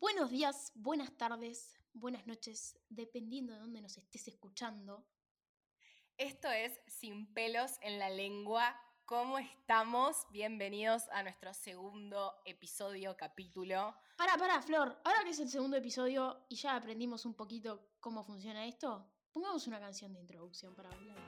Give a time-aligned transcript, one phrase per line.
[0.00, 5.04] Buenos días, buenas tardes, buenas noches, dependiendo de dónde nos estés escuchando.
[6.16, 8.74] Esto es Sin pelos en la lengua.
[9.04, 10.26] ¿Cómo estamos?
[10.30, 13.94] Bienvenidos a nuestro segundo episodio, capítulo.
[14.16, 18.24] Para, para, Flor, ahora que es el segundo episodio y ya aprendimos un poquito cómo
[18.24, 21.18] funciona esto, pongamos una canción de introducción para hablar.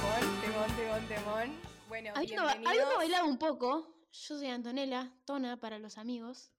[0.00, 1.73] Temón, temón, temón, temón.
[1.94, 6.50] Bueno, Habiendo, habiendo bailado un poco, yo soy Antonella, Tona para los amigos.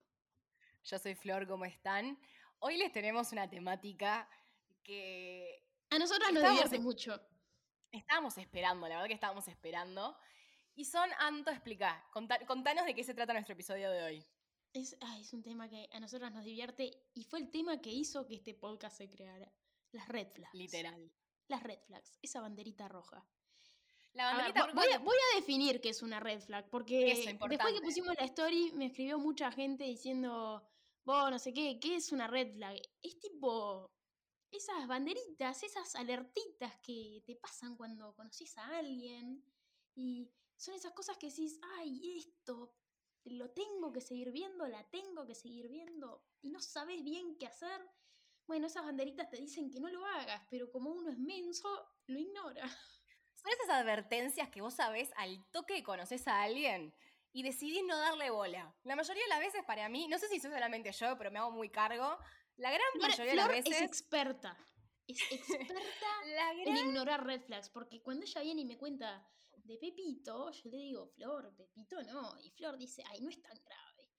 [0.82, 2.18] Yo soy Flor, ¿cómo están?
[2.60, 4.26] Hoy les tenemos una temática
[4.82, 7.20] que A nosotras nos divierte mucho.
[7.92, 10.16] estábamos esperando, la verdad que estábamos esperando.
[10.74, 14.26] Y son, Anto, explica, contá- contanos de qué se trata nuestro episodio de hoy.
[14.72, 17.90] Es, ay, es un tema que a nosotras nos divierte y fue el tema que
[17.90, 19.52] hizo que este podcast se creara.
[19.92, 20.54] Las red flags.
[20.54, 21.12] Literal.
[21.48, 23.22] Las red flags, esa banderita roja.
[24.16, 26.40] La A ver, banderita vo- voy, a, roja- voy a definir qué es una red
[26.40, 30.66] flag, porque Eso, después que pusimos la story me escribió mucha gente diciendo,
[31.04, 32.76] vos no sé qué, ¿qué es una red flag?
[33.02, 33.90] Es tipo
[34.50, 39.44] esas banderitas, esas alertitas que te pasan cuando conoces a alguien
[39.94, 42.74] y son esas cosas que decís, ay, esto
[43.24, 47.46] lo tengo que seguir viendo, la tengo que seguir viendo y no sabes bien qué
[47.46, 47.80] hacer.
[48.46, 51.68] Bueno, esas banderitas te dicen que no lo hagas, pero como uno es menso,
[52.06, 52.62] lo ignora.
[53.36, 56.92] Son esas advertencias que vos sabés al toque que conoces a alguien
[57.32, 58.74] y decidís no darle bola.
[58.82, 61.38] La mayoría de las veces para mí, no sé si soy solamente yo, pero me
[61.38, 62.18] hago muy cargo,
[62.56, 63.82] la gran Flor, mayoría de las Flor es veces...
[63.82, 64.56] experta.
[65.06, 67.68] Es experta La en ignorar red flags.
[67.68, 72.38] Porque cuando ella viene y me cuenta de Pepito, yo le digo, Flor, Pepito no.
[72.40, 74.10] Y Flor dice, ay, no es tan grave.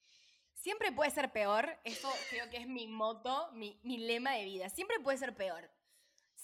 [0.54, 4.70] Siempre puede ser peor, eso creo que es mi moto, mi, mi lema de vida.
[4.70, 5.72] Siempre puede ser peor.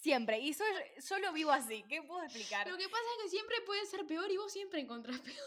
[0.04, 0.38] Siempre.
[0.38, 0.68] Y soy,
[1.10, 1.82] yo lo vivo así.
[1.88, 2.68] ¿Qué puedo explicar?
[2.68, 5.38] Lo que pasa es que siempre puede ser peor y vos siempre encontrás peor.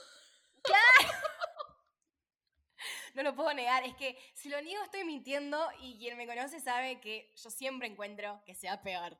[3.14, 3.84] No lo puedo negar.
[3.84, 7.86] Es que si lo niego estoy mintiendo y quien me conoce sabe que yo siempre
[7.86, 9.18] encuentro que sea peor.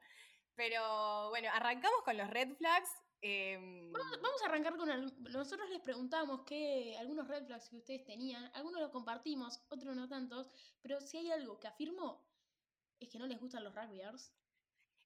[0.55, 2.89] Pero bueno, arrancamos con los red flags.
[3.21, 4.89] em, Vamos, vamos a arrancar con...
[5.33, 8.51] Nosotros les preguntamos qué, algunos red flags que ustedes tenían.
[8.55, 10.49] Algunos los compartimos, otros no tantos.
[10.81, 12.27] Pero si hay algo que afirmo,
[13.01, 14.33] es que no les gustan los rugbyers.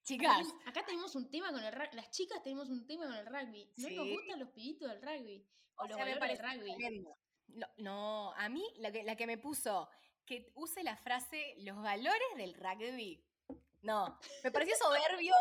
[0.03, 1.95] Chicas, acá tenemos un tema con el rugby.
[1.97, 3.71] Las chicas tenemos un tema con el rugby.
[3.77, 4.13] No nos Sí.
[4.15, 5.47] gustan los pibitos del rugby.
[5.77, 7.05] O, O los sea, me valores del parece rugby.
[7.49, 9.89] No, no, a mí la que, la que me puso
[10.25, 13.25] que use la frase los valores del rugby.
[13.83, 15.35] No, me pareció soberbio,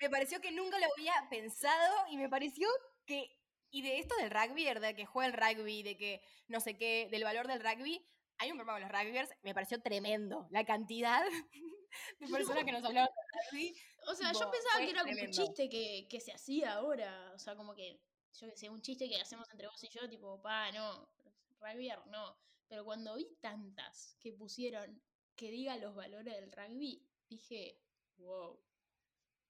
[0.00, 2.68] me pareció que nunca lo había pensado y me pareció
[3.06, 3.36] que,
[3.70, 7.08] y de esto del rugby, de que juega el rugby, de que no sé qué,
[7.10, 8.06] del valor del rugby,
[8.38, 11.24] hay un problema con los rugbyers, me pareció tremendo la cantidad
[12.20, 13.10] de personas que nos hablaban
[13.50, 13.76] rugby.
[14.08, 17.32] O sea, yo pensaba que era como un chiste que, que se hacía ahora.
[17.34, 18.00] O sea, como que,
[18.34, 21.08] yo que sé, un chiste que hacemos entre vos y yo, tipo, pa, no,
[21.60, 22.36] rugbyer, no.
[22.68, 25.02] Pero cuando vi tantas que pusieron
[25.36, 27.80] que diga los valores del rugby, dije,
[28.16, 28.58] wow,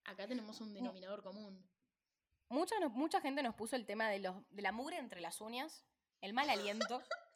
[0.03, 1.67] acá tenemos un denominador común.
[2.49, 5.85] Mucha, mucha gente nos puso el tema de, los, de la mugre entre las uñas,
[6.21, 7.01] el mal aliento.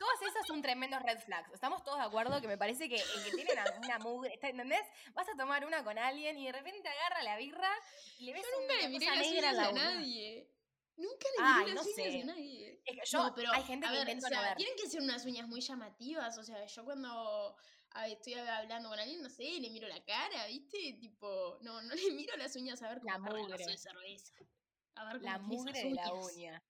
[0.00, 1.52] Todas esas son tremendos red flags.
[1.52, 4.48] Estamos todos de acuerdo que me parece que el que tiene una, una mugre, está-
[4.48, 4.80] ¿entendés?
[5.12, 7.70] Vas a tomar una con alguien y de repente agarra la birra
[8.18, 10.50] y le ves Yo nunca una le miré cosa las negra uñas a nadie.
[10.96, 12.20] Nunca le Ay, miré no las uñas sé.
[12.22, 12.82] a nadie.
[12.86, 14.56] Es que yo, No, pero, hay gente a que ver, intenta o sea, no ver.
[14.56, 16.38] tienen que ser unas uñas muy llamativas.
[16.38, 17.56] O sea, yo cuando
[18.06, 20.94] estoy hablando con alguien, no sé, le miro la cara, ¿viste?
[20.98, 23.66] Tipo, no, no le miro las uñas a ver cómo La mugre.
[23.66, 24.32] de cerveza.
[24.94, 26.62] A ver cómo La mugre de la uña.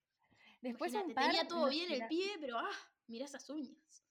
[0.62, 4.04] Después Imagínate, un par tenía todo bien el pie, pero ah, mira esas uñas.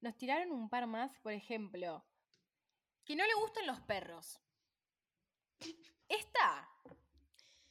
[0.00, 2.04] Nos tiraron un par más, por ejemplo,
[3.04, 4.40] que no le gustan los perros.
[6.08, 6.68] Esta,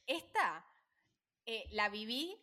[0.06, 0.66] esta,
[1.46, 2.36] eh, la viví,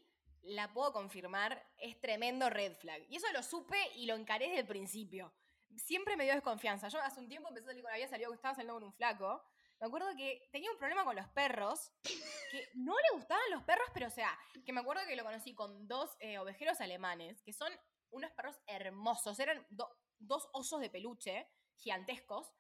[0.43, 3.03] la puedo confirmar, es tremendo red flag.
[3.09, 5.33] Y eso lo supe y lo encaré desde el principio.
[5.75, 6.87] Siempre me dio desconfianza.
[6.87, 9.43] Yo hace un tiempo empecé a salir con, había salido, estaba saliendo con un flaco.
[9.79, 13.87] Me acuerdo que tenía un problema con los perros, que no le gustaban los perros,
[13.93, 17.53] pero o sea, que me acuerdo que lo conocí con dos eh, ovejeros alemanes, que
[17.53, 17.71] son
[18.11, 21.47] unos perros hermosos, eran do- dos osos de peluche
[21.77, 22.51] gigantescos.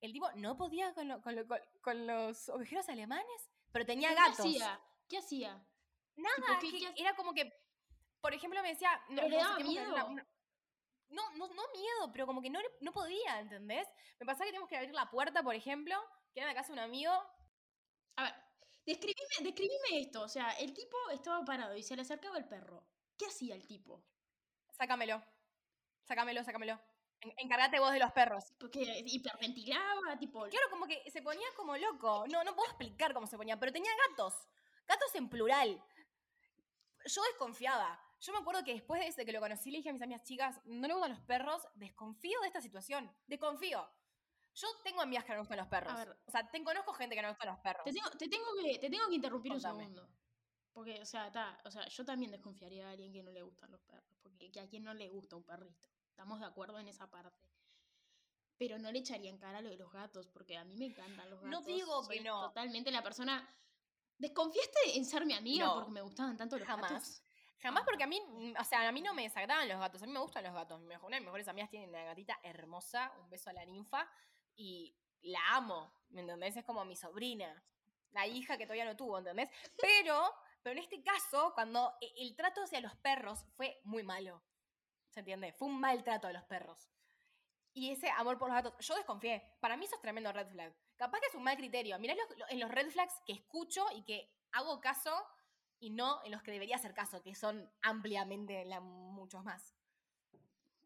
[0.00, 4.10] El tipo no podía con, lo- con lo- con- con los ovejeros alemanes, pero tenía
[4.10, 4.40] ¿Qué gatos.
[4.40, 4.80] hacía?
[5.08, 5.66] ¿Qué hacía?
[6.16, 7.00] Nada, ¿qué- que qué hace?
[7.02, 7.52] era como que,
[8.20, 8.90] por ejemplo, me decía...
[9.08, 10.12] No, ¿Pero le no sé, daba tenemos que abrir una- miedo?
[10.12, 10.26] una-
[11.08, 13.88] no, no, no miedo, pero como que no, no podía, ¿entendés?
[14.20, 15.96] Me pasaba que teníamos que abrir la puerta, por ejemplo,
[16.32, 17.12] que era la casa de un amigo.
[18.16, 18.34] A ver,
[18.86, 20.22] describime, describime esto.
[20.22, 22.86] O sea, el tipo estaba parado y se le acercaba el perro.
[23.18, 24.04] ¿Qué hacía el tipo?
[24.80, 25.22] Sácamelo,
[26.04, 26.80] sácamelo, sácamelo.
[27.20, 28.44] En- encárgate vos de los perros.
[28.58, 30.48] Porque hiperventilaba, tipo.
[30.48, 32.24] Claro, como que se ponía como loco.
[32.28, 34.34] No, no puedo explicar cómo se ponía, pero tenía gatos.
[34.86, 35.84] Gatos en plural.
[37.04, 38.00] yo desconfiaba.
[38.20, 40.60] Yo me acuerdo que después de que lo conocí, le dije a mis amigas chicas,
[40.64, 43.10] no le gustan los perros, desconfío de esta situación.
[43.26, 43.86] Desconfío.
[44.54, 45.92] Yo tengo amigas que no gustan los perros.
[45.92, 46.16] A ver.
[46.26, 47.84] O sea, te conozco gente que no gustan los perros.
[47.84, 49.74] Te tengo, te tengo, que, te tengo que interrumpir Contame.
[49.84, 50.08] un segundo.
[50.72, 53.70] Porque, o sea, ta, o sea, yo también desconfiaría de alguien que no le gustan
[53.70, 54.16] los perros.
[54.22, 55.88] Porque que a quien no le gusta un perrito.
[56.08, 57.48] Estamos de acuerdo en esa parte.
[58.56, 61.30] Pero no le echaría en cara lo de los gatos, porque a mí me encantan
[61.30, 61.50] los gatos.
[61.50, 62.48] No digo que Soy no.
[62.48, 63.48] Totalmente la persona.
[64.18, 66.90] ¿Desconfiaste en ser mi amiga No, porque me gustaban tanto los jamás.
[66.92, 67.22] gatos?
[67.58, 68.20] Jamás porque a mí,
[68.58, 70.80] o sea, a mí no me desagradan los gatos, a mí me gustan los gatos.
[70.80, 74.08] Una de mis mejores amigas tiene una gatita hermosa, un beso a la ninfa,
[74.56, 76.56] y la amo, ¿me entendés?
[76.56, 77.62] Es como mi sobrina,
[78.12, 79.50] la hija que todavía no tuvo, ¿entendés?
[79.78, 84.42] Pero, pero en este caso, cuando e- el trato hacia los perros fue muy malo,
[85.10, 85.52] ¿se entiende?
[85.52, 86.90] Fue un mal trato a los perros.
[87.72, 89.56] Y ese amor por los gatos, yo desconfié.
[89.60, 90.74] Para mí eso es tremendo red flag.
[90.96, 91.98] Capaz que es un mal criterio.
[91.98, 95.12] Mirá los- lo- en los red flags que escucho y que hago caso
[95.78, 99.74] y no en los que debería hacer caso, que son ampliamente la- muchos más.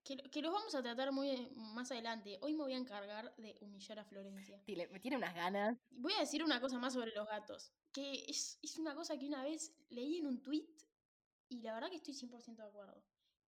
[0.04, 2.38] Que, que los vamos a tratar muy más adelante.
[2.42, 4.62] Hoy me voy a encargar de humillar a Florencia.
[4.64, 5.78] Tile, me tiene unas ganas.
[5.90, 7.72] Voy a decir una cosa más sobre los gatos.
[7.90, 10.68] Que es, es una cosa que una vez leí en un tweet
[11.48, 13.02] y la verdad que estoy 100% de acuerdo.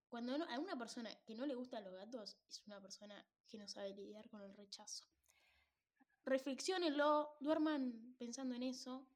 [0.08, 3.58] Cuando no- a una persona que no le gustan los gatos es una persona que
[3.58, 5.04] no sabe lidiar con el rechazo.
[6.24, 9.06] Reflexionenlo, duerman pensando en eso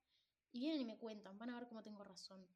[0.52, 1.38] y vienen y me cuentan.
[1.38, 2.46] Van a ver cómo tengo razón.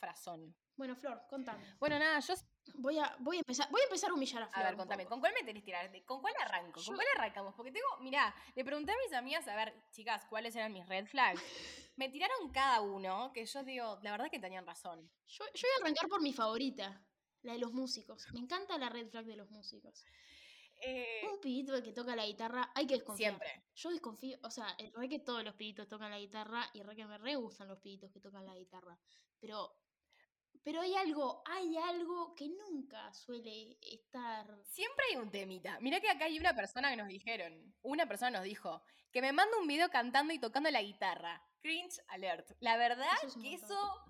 [0.00, 0.54] Frazón.
[0.76, 1.76] Bueno, Flor, contame.
[1.78, 2.34] Bueno, nada, yo.
[2.74, 4.64] Voy a, voy a, empezar, voy a empezar a humillar a A Flor.
[4.64, 5.06] ver, un contame.
[5.06, 5.90] ¿con cuál me tenés que tirar?
[6.04, 6.80] ¿Con cuál arranco?
[6.80, 7.54] Yo- ¿Con cuál arrancamos?
[7.54, 11.06] Porque tengo, mirá, le pregunté a mis amigas, a ver, chicas, ¿cuáles eran mis red
[11.06, 11.40] flags?
[11.96, 15.10] Me tiraron cada uno, que yo digo, la verdad que tenían razón.
[15.26, 17.04] Yo, yo voy a arrancar por mi favorita,
[17.42, 18.26] la de los músicos.
[18.32, 20.04] Me encanta la red flag de los músicos.
[20.80, 23.32] Eh, Un pibito que toca la guitarra, hay que desconfiar.
[23.32, 23.64] siempre.
[23.74, 27.04] Yo desconfío, o sea, re que todos los pibitos tocan la guitarra y re que
[27.04, 28.96] me re gustan los pibitos que tocan la guitarra.
[29.40, 29.74] Pero,
[30.68, 34.44] pero hay algo, hay algo que nunca suele estar.
[34.66, 35.80] Siempre hay un temita.
[35.80, 37.74] Mirá que acá hay una persona que nos dijeron.
[37.80, 41.42] Una persona nos dijo que me manda un video cantando y tocando la guitarra.
[41.62, 42.50] Cringe alert.
[42.60, 43.70] La verdad Eso es un que montón.
[43.70, 44.04] eso,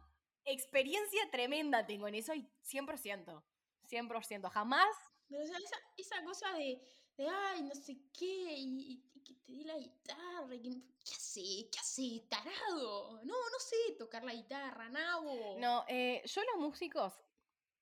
[0.46, 3.40] experiencia tremenda tengo en eso y 100%.
[3.88, 4.50] 100%.
[4.50, 4.96] Jamás.
[5.28, 6.82] Pero, o sea, esa, esa cosa de,
[7.19, 10.70] de, ay, no sé qué, y que te dé la guitarra, que,
[11.04, 11.69] ¿qué hace?
[11.70, 12.26] ¿Qué hace?
[12.30, 13.20] Tarado.
[13.25, 15.56] No, no sé tocar la guitarra, nabo.
[15.58, 17.12] No, eh, yo los músicos,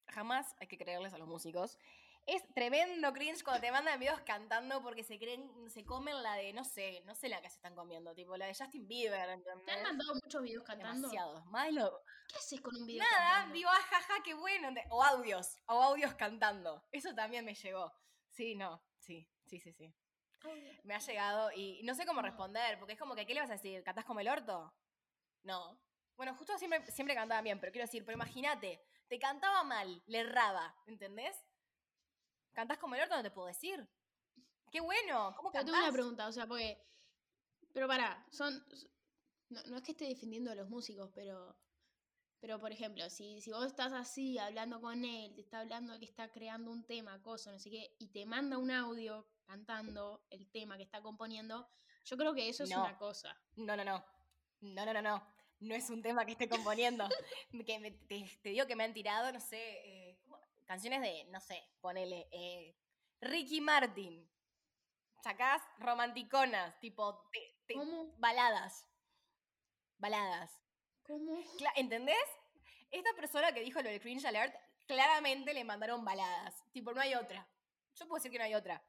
[0.08, 1.78] jamás hay que creerles a los músicos.
[2.26, 6.52] Es tremendo cringe cuando te mandan videos cantando porque se creen, se comen la de,
[6.52, 9.50] no sé, no sé la que se están comiendo, tipo la de Justin Bieber, ¿Te
[9.72, 11.08] han mandado muchos videos cantando?
[11.08, 11.44] Demasiado.
[11.44, 13.54] Más de lo- ¿Qué haces con un video Nada, cantando?
[13.54, 14.70] digo, ah, jaja, qué bueno.
[14.90, 16.82] O audios, o audios cantando.
[16.90, 17.92] Eso también me llegó.
[18.31, 19.94] Sí, no, sí, sí, sí, sí.
[20.84, 23.50] Me ha llegado y no sé cómo responder, porque es como que, ¿qué le vas
[23.50, 23.82] a decir?
[23.82, 24.72] ¿Cantás como el orto?
[25.43, 25.78] No.
[26.16, 30.20] Bueno, justo siempre, siempre cantaba bien, pero quiero decir, pero imagínate, te cantaba mal, le
[30.20, 31.37] erraba, ¿entendés?
[32.52, 33.16] ¿Cantás como el orto?
[33.16, 33.87] No te puedo decir.
[34.70, 35.64] Qué bueno, ¿cómo Pero cantás?
[35.75, 36.82] tengo una pregunta, o sea, porque.
[37.72, 38.64] Pero pará, son.
[39.49, 41.56] No, no es que esté defendiendo a los músicos, pero.
[42.41, 46.05] Pero, por ejemplo, si, si vos estás así hablando con él, te está hablando que
[46.05, 50.47] está creando un tema, cosa, no sé qué, y te manda un audio cantando el
[50.50, 51.69] tema que está componiendo,
[52.05, 52.83] yo creo que eso es No.
[52.83, 53.37] una cosa.
[53.56, 54.05] No, no, no.
[54.61, 55.37] No, no, no, no.
[55.61, 57.09] No es un tema que esté componiendo.
[57.67, 60.19] que me- te, te digo que me han tirado, no sé, eh,
[60.66, 62.76] canciones de, no sé, ponele, eh,
[63.21, 64.28] Ricky Martin.
[65.23, 68.14] Sacás romanticonas, tipo, te- te- ¿Cómo?
[68.19, 68.87] baladas.
[69.99, 70.61] Baladas.
[71.06, 71.36] ¿Cómo?
[71.58, 72.16] Cla- ¿Entendés?
[72.90, 74.54] Esta persona que dijo lo del cringe alert,
[74.86, 76.54] claramente le mandaron baladas.
[76.72, 77.46] Tipo, no hay otra.
[77.94, 78.82] Yo puedo decir que no hay otra.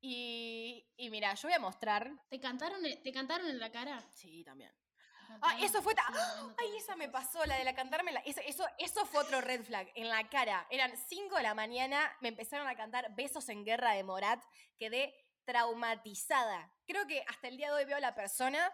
[0.00, 2.10] Y, y mira, yo voy a mostrar.
[2.28, 4.02] ¿Te cantaron, en- ¿Te cantaron en la cara?
[4.14, 4.70] Sí, también.
[4.72, 5.94] ¿Te Ah, eso fue.
[5.94, 8.12] ta- hablándote Ay, esa me pasó, la de la cantarme.
[8.12, 9.90] la- eso, eso, eso fue otro red flag.
[9.94, 10.66] En la cara.
[10.70, 12.14] Eran 5 de la mañana.
[12.20, 14.42] Me empezaron a cantar Besos en Guerra de Morat.
[14.78, 16.70] Quedé traumatizada.
[16.86, 18.72] Creo que hasta el día de hoy veo a la persona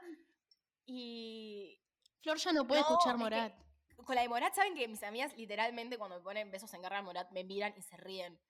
[0.87, 1.79] y.
[2.23, 3.55] Flor ya no puede No, escuchar es que- Morat.
[4.05, 6.97] Con la de Morat, ¿saben que mis amigas literalmente cuando me ponen Besos en Guerra
[6.97, 8.41] de Morat me miran y se ríen?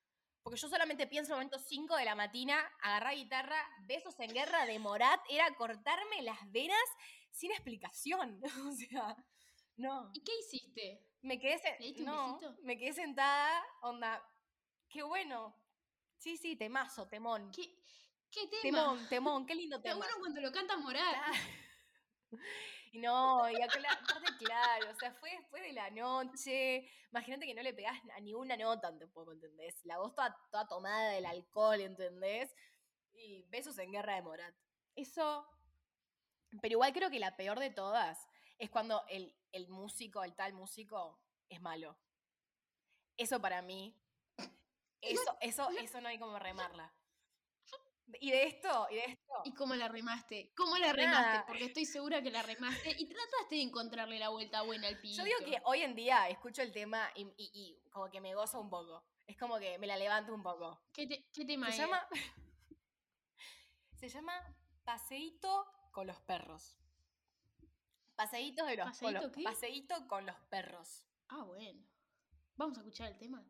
[0.42, 4.32] Porque yo solamente pienso en el momento 5 de la mañana, agarrar guitarra, Besos en
[4.32, 6.78] Guerra de Morat, era cortarme las venas
[7.32, 8.40] sin explicación.
[8.68, 9.16] o sea,
[9.76, 10.10] no.
[10.14, 11.04] ¿Y qué hiciste?
[11.22, 14.22] Me quedé, sentada, onda,
[14.88, 15.56] qué bueno.
[16.18, 17.50] Sí, sí, temazo, temón.
[17.50, 17.74] ¿Qué,
[18.30, 18.62] qué tema?
[18.62, 19.96] Temón, temón, qué lindo tema.
[19.96, 21.16] bueno cuando lo canta Morat.
[22.92, 24.00] Y no, y acá la-
[24.38, 26.88] claro, o sea, fue después de la noche.
[27.10, 29.84] Imagínate que no le pegás a ni una nota tampoco, ¿entendés?
[29.84, 32.54] La voz toda, toda tomada del alcohol, ¿entendés?
[33.14, 34.54] Y besos en guerra de Morat.
[34.94, 35.46] Eso.
[36.62, 38.26] Pero igual creo que la peor de todas
[38.58, 41.98] es cuando el, el músico, el tal músico, es malo.
[43.16, 43.94] Eso para mí,
[45.00, 46.92] eso, eso, eso no hay como remarla.
[48.20, 49.32] Y de esto, y de esto.
[49.44, 50.52] ¿Y cómo la remaste?
[50.56, 51.44] ¿Cómo la remaste?
[51.46, 55.22] Porque estoy segura que la remaste y trataste de encontrarle la vuelta buena al pibito.
[55.22, 58.34] Yo digo que hoy en día escucho el tema y, y- y como que me
[58.34, 59.04] gozo un poco.
[59.26, 60.80] Es como que me la levanto un poco.
[60.92, 61.78] ¿Qué, te- qué tema Se es?
[61.78, 62.08] llama.
[63.96, 64.32] Se llama
[64.84, 66.76] Paseíto con los perros.
[68.16, 69.42] Paseíto de los con ¿Paseíto los- qué?
[69.42, 71.04] Paseíto con los perros.
[71.28, 71.84] Ah, bueno.
[72.56, 73.44] Vamos a escuchar el tema.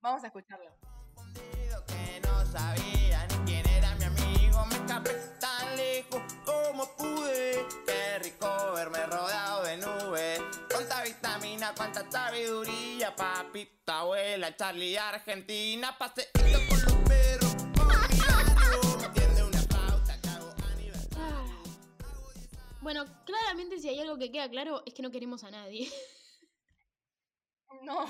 [0.00, 0.70] Vamos a escucharlo.
[1.86, 3.57] que no sabía ni
[6.98, 7.66] pude.
[7.86, 10.40] Qué rico verme rodeado de nubes.
[10.70, 13.14] Cuánta vitamina, cuánta sabiduría.
[13.16, 15.96] Papita, abuela, Charlie, Argentina.
[15.96, 17.56] Paseíto con los perros.
[22.80, 25.92] Bueno, claramente si hay algo que queda claro es que no queremos a nadie.
[27.82, 28.06] No.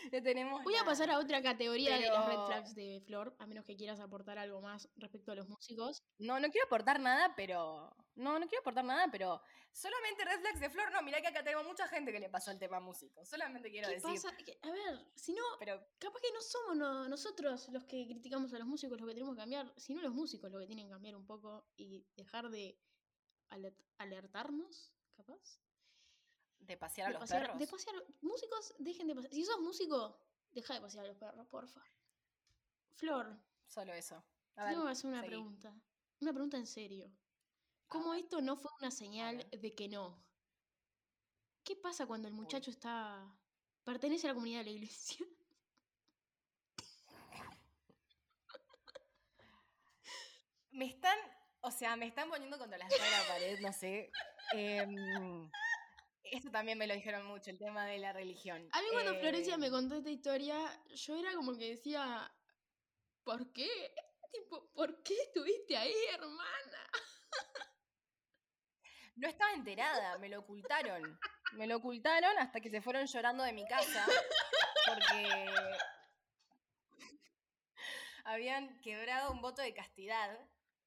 [0.24, 0.62] Tenemos.
[0.64, 3.76] Voy a pasar a otra categoría de las red flags de Flor, a menos que
[3.76, 6.02] quieras aportar algo más respecto a los músicos.
[6.18, 7.94] No, no quiero aportar nada, pero.
[8.16, 9.40] No, no quiero aportar nada, pero.
[9.72, 12.50] Solamente Red Flags de Flor, no, mirá que acá tengo mucha gente que le pasó
[12.50, 13.24] el tema músico.
[13.24, 14.10] Solamente quiero ¿Qué decir.
[14.14, 14.36] pasa?
[14.62, 18.58] A ver, si no, Pero capaz que no somos no- nosotros los que criticamos a
[18.58, 21.14] los músicos los que tenemos que cambiar, sino los músicos los que tienen que cambiar
[21.14, 22.76] un poco y dejar de
[23.50, 25.60] alert- alertarnos, capaz.
[26.60, 27.58] De pasear a de los pasear, perros.
[27.58, 27.96] de pasear.
[28.20, 29.32] Músicos, dejen de pasear.
[29.34, 30.18] Si sos músico,
[30.52, 31.82] deja de pasear a los perros, porfa.
[32.96, 33.36] Flor,
[33.66, 34.22] Solo eso.
[34.56, 35.30] A ver, tengo que hacer una seguí.
[35.30, 35.74] pregunta.
[36.20, 37.10] Una pregunta en serio.
[37.88, 40.22] ¿Cómo esto no fue una señal de que no?
[41.64, 43.26] ¿Qué pasa cuando el muchacho está.
[43.84, 45.24] pertenece a la comunidad de la iglesia?
[50.72, 51.16] Me están,
[51.62, 54.10] o sea, me están poniendo contra la de la pared, no sé.
[54.52, 55.50] Em,
[56.30, 58.68] esto también me lo dijeron mucho, el tema de la religión.
[58.72, 60.56] A mí cuando Florencia me Em, contó esta historia,
[60.94, 62.32] yo era como que decía,
[63.24, 63.68] ¿por qué?
[64.32, 66.90] Tipo, ¿por qué estuviste ahí, hermana?
[69.16, 71.18] No estaba enterada, me lo ocultaron.
[71.52, 74.06] Me lo ocultaron hasta que se fueron llorando de mi casa.
[74.86, 75.46] Porque
[78.24, 80.38] habían quebrado un voto de castidad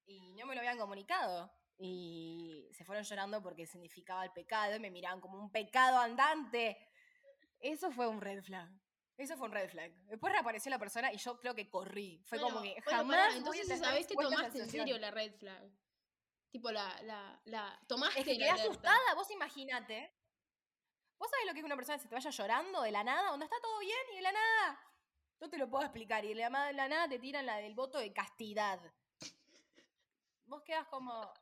[0.06, 1.54] y no me lo habían comunicado.
[1.78, 6.78] Y se fueron llorando porque significaba el pecado y me miraban como un pecado andante.
[7.60, 8.70] Eso fue un red flag.
[9.18, 9.92] Eso fue un red flag.
[10.06, 12.24] Después reapareció la persona y yo creo que corrí.
[12.26, 13.18] Fue como que bueno, jamás.
[13.18, 15.72] pará, voy a entonces sabés que tomaste en serio la red flag.
[16.52, 20.16] Tipo, la, la, la, tomaste Es que quedé asustada, vos imaginate.
[21.18, 23.30] ¿Vos sabés lo que es una persona que se te vaya llorando de la nada?
[23.32, 24.80] Donde está todo bien y de la nada.
[25.40, 26.24] No te lo puedo explicar.
[26.26, 28.80] Y de la, ma- de la nada te tiran la del voto de castidad.
[30.46, 31.34] Vos quedas como.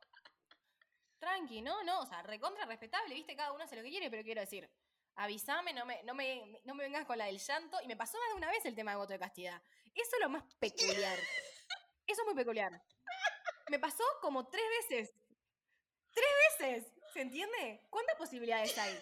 [1.22, 1.84] Tranqui, ¿no?
[1.84, 4.68] No, o sea, recontra respetable, viste, cada uno hace lo que quiere, pero quiero decir,
[5.14, 7.80] avísame, no me, no, me, no me vengas con la del llanto.
[7.80, 9.62] Y me pasó más de una vez el tema del voto de castidad.
[9.94, 11.16] Eso es lo más peculiar.
[12.08, 12.82] Eso es muy peculiar.
[13.68, 15.14] Me pasó como tres veces.
[16.12, 16.92] ¡Tres veces!
[17.12, 17.86] ¿Se entiende?
[17.88, 18.98] ¿Cuántas posibilidades hay?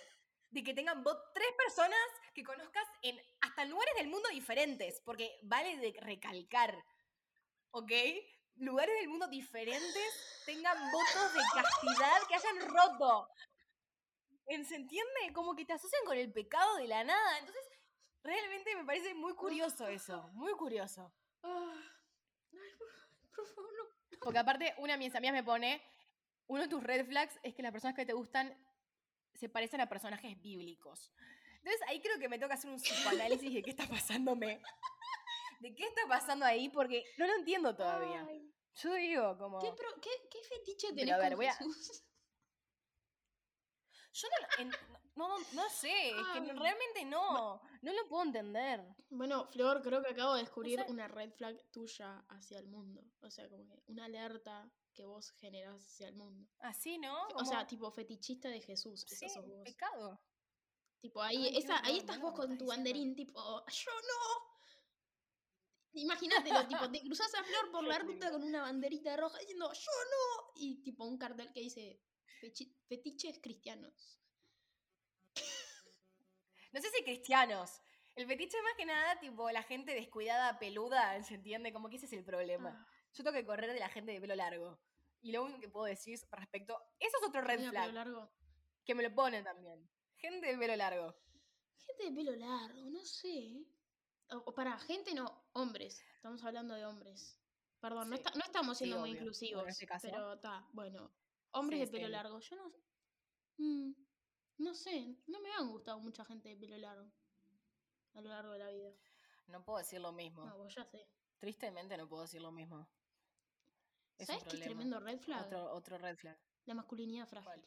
[0.51, 1.99] De que tengan voz tres personas
[2.35, 5.01] que conozcas en hasta lugares del mundo diferentes.
[5.07, 6.85] Porque vale de recalcar.
[7.71, 7.93] ¿Ok?
[8.61, 13.29] Lugares del mundo diferentes tengan votos de castidad que hayan roto.
[14.47, 15.33] ¿En- ¿Se entiende?
[15.35, 17.39] Como que te asocian con el pecado de la nada.
[17.39, 17.63] Entonces,
[18.23, 20.29] realmente me parece muy curioso eso.
[20.35, 21.13] Muy curioso.
[21.43, 21.73] Ah.
[24.21, 25.83] Porque aparte, una de mis amigas me pone,
[26.47, 28.55] uno de tus red flags es que las personas que te gustan
[29.35, 31.13] se parecen a personajes bíblicos.
[31.63, 34.61] Entonces ahí creo que me toca hacer un psicoanálisis de qué está pasándome.
[35.61, 38.27] De qué está pasando ahí, porque no lo entiendo todavía.
[38.29, 39.59] Ay, Yo digo, como...
[39.61, 42.05] ¿qué, pro- qué, qué fetiche Pero tenés a ver, con voy a- Jesús?
[44.13, 44.71] Yo no, en-
[45.17, 48.85] no, no, no sé, es que realmente no, no lo puedo entender.
[49.09, 53.05] Bueno, Flor, creo que acabo de descubrir una red flag tuya hacia el mundo.
[53.21, 56.51] O sea, como que una alerta que vos generás hacia el mundo.
[56.59, 57.29] Así, ¿no?
[57.37, 59.05] O sea, tipo fetichista de Jesús.
[59.07, 59.63] sí, sos vos.
[59.65, 60.21] pecado.
[61.01, 64.60] Tipo, ahí, Ay, esa, ahí estás vos con tu banderín, tipo, ¡yo no!
[65.93, 69.91] Imagínatelo, tipo, te cruzas a Flor por la ruta con una banderita roja diciendo ¡yo
[69.91, 70.53] no!
[70.57, 72.01] Y tipo un cartel que dice
[72.41, 74.19] "Fechi- fetiches cristianos.
[76.73, 77.81] No sé si cristianos.
[78.15, 81.73] El fetiche más que nada, tipo, la gente descuidada, peluda, ¿se entiende?
[81.73, 82.71] Como que ese es el problema.
[82.71, 84.79] Ah, Yo tengo que correr de la gente de pelo largo.
[85.23, 86.81] Y lo único que puedo decir es respecto.
[86.99, 87.87] Eso es otro red flag.
[87.87, 88.31] pelo largo.
[88.85, 89.89] Que me lo ponen también.
[90.17, 91.17] Gente de pelo largo.
[91.87, 93.65] Gente de pelo largo, no sé.
[94.31, 96.01] O, o para gente no, hombres.
[96.17, 97.37] Estamos hablando de hombres.
[97.81, 98.23] Perdón, no, Sí.
[98.23, 99.21] está- no estamos Sí, siendo muy obvio.
[99.23, 99.69] Inclusivos.
[99.69, 100.09] este caso.
[100.11, 101.11] pero está, bueno.
[101.53, 102.39] Hombres Sí, de pelo largo.
[102.41, 102.73] Yo no.
[103.59, 103.93] Mm,
[104.59, 107.11] no sé, no me han gustado mucha gente de pelo largo
[108.15, 108.93] a lo largo de la vida.
[109.49, 110.45] No puedo decir lo mismo.
[110.45, 111.09] No, vos ya sé.
[111.39, 112.89] Tristemente no puedo decir lo mismo.
[114.19, 115.47] Es ¿Sabes qué es tremendo red flag?
[115.47, 116.39] Otro, otro red flag.
[116.67, 117.65] La masculinidad frágil.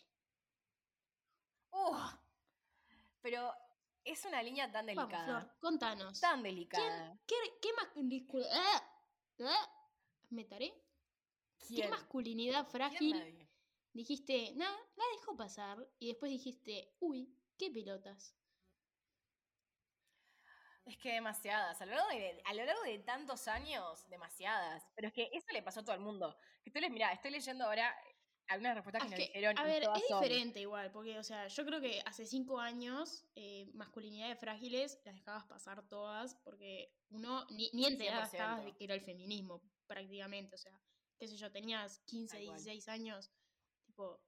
[1.71, 1.97] ¡Uh!
[3.21, 3.51] Pero
[4.05, 5.25] es una línea tan Vamos, delicada.
[5.25, 6.19] Flor, contanos.
[6.19, 7.17] Tan delicada.
[7.25, 8.83] ¿Qué, qué masculinidad...
[10.29, 10.73] ¿Me taré?
[11.67, 13.49] ¿Qué masculinidad ¿Quién frágil
[13.93, 15.77] dijiste, nada, la dejo pasar?
[15.99, 18.35] Y después dijiste, uy, qué pelotas.
[20.85, 21.81] Es que demasiadas.
[21.81, 24.83] A lo, largo de, a lo largo de tantos años, demasiadas.
[24.95, 26.37] Pero es que eso le pasó a todo el mundo.
[26.61, 27.95] Que tú les, mirá, estoy leyendo ahora
[28.47, 29.57] algunas respuestas Ah, que es nos dijeron.
[29.57, 33.25] a ver, es son- diferente igual, porque, o sea, yo creo que hace cinco años,
[33.35, 38.77] eh, masculinidades frágiles las dejabas pasar todas, porque uno ni, ni enterada estabas de 100%.
[38.77, 40.77] que era el feminismo, prácticamente, o sea,
[41.17, 42.57] qué sé yo, tenías 15, Tal cual.
[42.57, 43.31] 16 años,
[43.85, 44.21] tipo,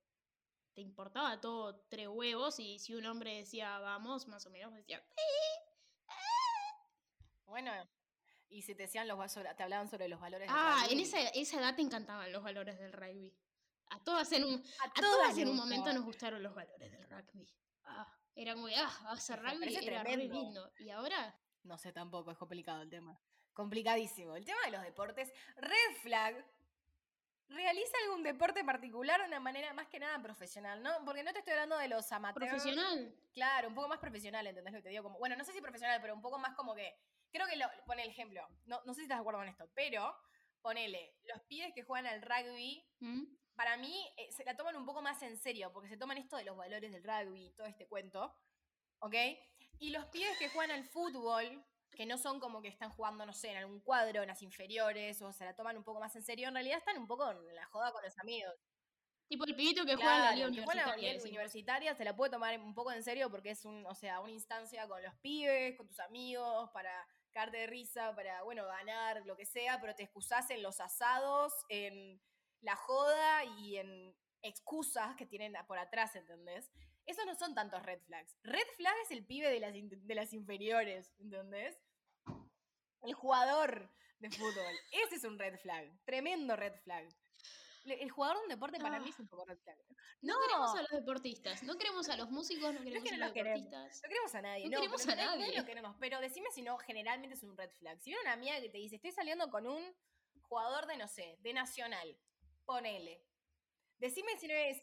[0.74, 5.04] te importaba todo tres huevos, y si un hombre decía vamos, más o menos decía,
[7.46, 7.72] Bueno,
[8.50, 11.04] y si te decían los te hablaban sobre los valores del ah, en rugby.
[11.04, 13.34] esa, esa edad te encantaban los valores del rugby.
[13.90, 17.10] A todas en un, a A todas en un momento nos gustaron los valores del
[17.10, 17.48] rugby.
[17.84, 20.34] Ah, era como, ah, hacer Me rugby era tremendo.
[20.34, 20.74] lindo.
[20.80, 23.20] Y ahora, No sé tampoco, es complicado el tema.
[23.54, 24.36] Complicadísimo.
[24.36, 25.32] El tema de los deportes.
[25.56, 26.46] Red flag.
[27.48, 30.92] Realiza algún deporte particular de una manera más que nada profesional, ¿no?
[31.06, 32.48] Porque no te estoy hablando de los amateurs.
[32.50, 33.16] profesional.
[33.34, 35.04] Claro, un poco más profesional, ¿entendés lo que te digo?
[35.04, 36.98] Como, bueno, no sé si profesional, pero un poco más como que.
[37.32, 38.48] Creo que lo, pone el ejemplo.
[38.66, 40.16] No, no sé si estás de acuerdo con esto, pero
[40.62, 43.24] ponele, los pibes que juegan al rugby, ¿Mm?
[43.56, 46.38] Para mí eh, se la toman un poco más en serio, porque se toman esto
[46.38, 48.36] de los valores del rugby y todo este cuento.
[49.00, 49.16] ¿Ok?
[49.80, 53.34] Y los pibes que juegan al fútbol, que no son como que están jugando, no
[53.34, 56.24] sé, en algún cuadro, en las inferiores, o se la toman un poco más en
[56.24, 58.54] serio, en realidad están un poco en la joda con los amigos.
[59.28, 61.30] Tipo el pibito que juega en la Claro, liga juega en la universitaria.
[61.30, 64.32] universitaria se la puede tomar un poco en serio porque es un, o sea, una
[64.32, 69.36] instancia con los pibes, con tus amigos, para cagarte de risa, para, bueno, ganar, lo
[69.36, 72.22] que sea, pero te excusás en los asados, en
[72.66, 76.72] la joda y en excusas que tienen por atrás, ¿entendés?
[77.06, 78.36] Esos no son tantos red flags.
[78.44, 81.80] Red flag es el pibe de las, de las inferiores, ¿entendés?
[83.04, 84.76] El jugador de fútbol.
[84.92, 85.92] Ese es un red flag.
[86.06, 87.08] Tremendo red flag.
[87.86, 89.10] El jugador de un deporte para mí Ah.
[89.14, 89.78] es un poco red flag.
[90.24, 93.32] No, queremos a los deportistas, no queremos a los músicos, no queremos que a los
[93.32, 93.62] queremos.
[93.70, 94.02] deportistas.
[94.02, 95.60] No queremos a nadie, No queremos a nadie- nadie nadie.
[95.60, 95.96] lo queremos.
[96.00, 98.00] Pero decime si no, generalmente es un red flag.
[98.02, 99.84] Si viene una amiga que te dice, estoy saliendo con un
[100.42, 102.18] jugador de, no sé, de Nacional,
[102.66, 103.24] ponele.
[103.98, 104.82] Decime si no es.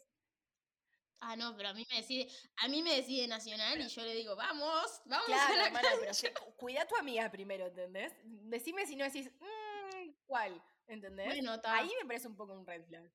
[1.19, 4.13] Ah, no, pero a mí me decide, a mí me decide Nacional y yo le
[4.13, 6.13] digo, vamos, vamos Claro, a la hermana, pero cancha".
[6.13, 8.13] se- cu- cuida a tu amiga primero, ¿entendés?
[8.23, 10.61] Decime si no decís, "Mm, ¿cuál?
[10.87, 11.27] ¿Entendés?
[11.27, 11.77] Bueno, ta.
[11.77, 13.09] Ahí me parece un poco un red flag.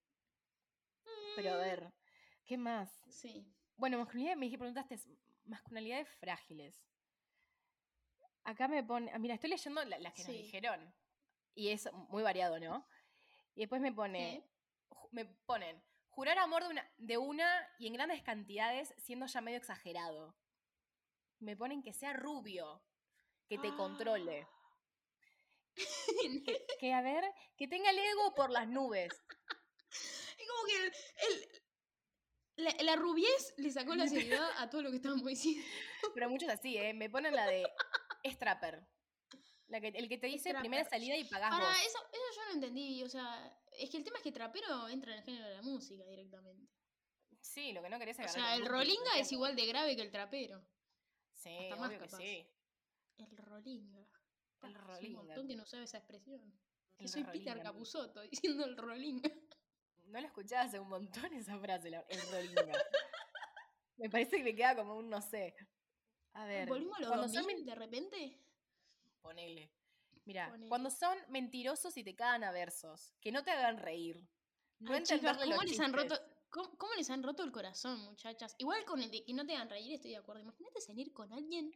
[1.36, 1.92] Pero a ver,
[2.46, 2.90] ¿qué más?
[3.10, 3.44] Sí.
[3.76, 5.06] Bueno, masculinidad, me dije, preguntaste, es
[5.44, 6.82] masculinidades frágiles.
[8.44, 10.94] Acá me pone, ah, mira, estoy leyendo la- las que nos dijeron.
[11.54, 12.86] Y es muy variado, ¿no?
[13.54, 14.42] Y después me pone,
[15.10, 19.58] me ponen, jurar amor de una, de una y en grandes cantidades, siendo ya medio
[19.58, 20.36] exagerado.
[21.40, 22.82] Me ponen que sea rubio,
[23.48, 24.46] que te controle.
[25.74, 27.24] Que, que, a ver,
[27.56, 29.12] que tenga el ego por las nubes.
[30.38, 30.92] Es como que el,
[31.28, 31.62] el-
[32.56, 35.64] la, la rubiez le sacó la seriedad a todo lo que estábamos diciendo.
[36.14, 36.92] Pero muchos así, ¿eh?
[36.92, 37.64] Me ponen la de
[38.24, 38.84] strapper.
[39.68, 41.76] La que, el que te dice primera salida y pagás Ahora, vos.
[41.86, 45.12] eso, eso yo no entendí, o sea, es que el tema es que trapero entra
[45.12, 46.70] en el género de la música directamente.
[47.40, 49.96] Sí, lo que no querés O es sea, agarrar el rolinga es igual de grave
[49.96, 50.62] que el trapero.
[51.32, 52.46] Sí, hasta más obvio que sí.
[53.18, 54.06] El rolinga.
[54.62, 55.20] El rolinga.
[55.20, 56.52] un montón que no sabe esa expresión.
[56.96, 57.62] Que El soy Peter.
[57.62, 59.30] Capusotto diciendo el rolinga.
[60.06, 62.72] No lo escuchaba hace un montón esa frase, el rolinga.
[63.96, 65.54] Me parece que le queda como un no sé.
[66.32, 66.68] A ver.
[66.68, 68.38] ¿Volvimos a los cuando 2000 son de repente?
[69.20, 69.70] Ponele.
[70.28, 70.68] Mira, Ponele.
[70.68, 74.28] cuando son mentirosos y te cagan a versos, que no te hagan reír.
[74.78, 76.36] No Ay, chicas, entenderle ¿cómo los les, han roto, chistes.
[76.50, 78.54] cómo, cómo les han roto el corazón, muchachas?
[78.58, 80.42] Igual con el de que no te hagan reír estoy de acuerdo.
[80.42, 81.72] Imagínate salir con alguien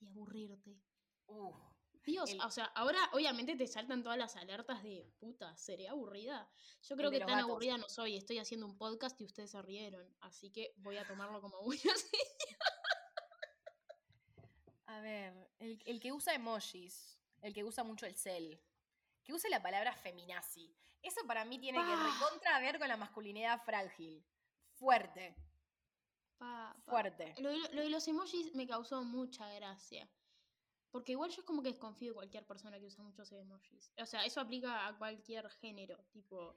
[0.00, 0.78] y aburrirte.
[1.26, 1.56] Uf,
[2.04, 6.46] Dios, El- o sea, ahora obviamente te saltan todas las alertas de puta, ¿seré aburrida?
[6.82, 7.44] Yo creo que tan gatos.
[7.44, 11.06] aburrida no soy, estoy haciendo un podcast y ustedes se rieron, así que voy a
[11.08, 11.96] tomarlo como señal.
[14.86, 18.60] A ver, el, el que usa emojis, el que usa mucho el cel,
[19.22, 20.74] que use la palabra feminazi.
[21.02, 22.10] Eso para mí tiene que Pa.
[22.10, 24.24] recontra ver con la masculinidad frágil.
[24.72, 25.36] Fuerte,
[26.38, 26.90] Pa, pa.
[26.90, 27.34] fuerte.
[27.38, 30.10] Lo, de, lo de los emojis me causó mucha gracia.
[30.90, 33.92] Porque igual yo es como que desconfío de cualquier persona que usa muchos emojis.
[33.98, 35.98] O sea, eso aplica a cualquier género.
[36.12, 36.56] Tipo,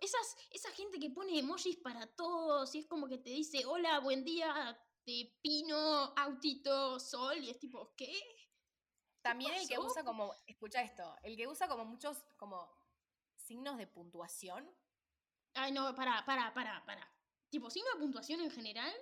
[0.00, 4.00] esas, esa gente que pone emojis para todos y es como que te dice, hola,
[4.00, 8.12] buen día, de pino, autito, sol, y es tipo, ¿qué?
[9.24, 12.70] También el que usa como, escucha esto, el que usa como muchos como
[13.36, 14.70] signos de puntuación.
[15.54, 17.10] Ay, no, para, para, para, para.
[17.48, 18.92] Tipo, signo de puntuación en general.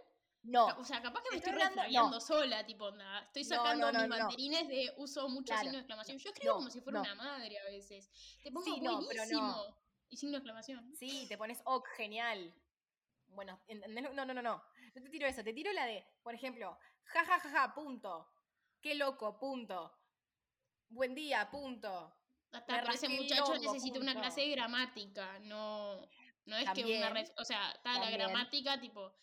[0.45, 2.21] No, O sea, capaz que me Estoy estoy no.
[2.21, 5.79] sola, tipo, onda, estoy sacando no, no, mis banderines de uso mucho Claro, signo de
[5.81, 6.19] exclamación.
[6.19, 8.09] Yo escribo como si fuera una madre a veces.
[8.45, 9.41] Te pongo Sí, no, pero no.
[9.41, 9.77] buenísimo.
[10.09, 10.95] Y signo de exclamación.
[10.97, 12.55] sí, te pones ok, genial.
[13.27, 14.05] Bueno, ¿entendés?
[14.15, 14.63] No, no, no, no.
[14.95, 18.29] No te tiro eso, te tiro la de, por ejemplo, ja, ja, ja, ja, punto.
[18.81, 19.93] Qué loco, punto.
[20.93, 22.15] Buen día, punto.
[22.53, 26.07] Hasta pero ese muchacho necesita una clase de gramática, no,
[26.45, 29.15] no es que una ref- o sea, está la gramática tipo,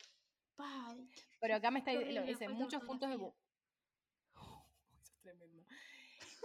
[1.40, 3.18] Pero acá me está Qué diciendo, horrible, dice, falta muchos puntos de...
[3.18, 3.36] bu-
[5.00, 5.64] Eso es tremendo.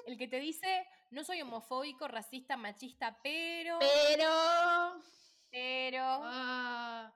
[0.07, 3.79] El que te dice, no soy homofóbico, racista, machista, pero...
[3.81, 5.01] pero
[5.51, 6.03] Pero...
[6.05, 7.15] ah,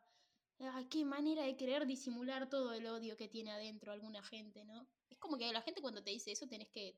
[0.60, 4.88] ah, qué manera de querer disimular todo el odio que tiene adentro alguna gente, ¿no?
[5.10, 6.96] Es como que la gente cuando te dice eso tenés que,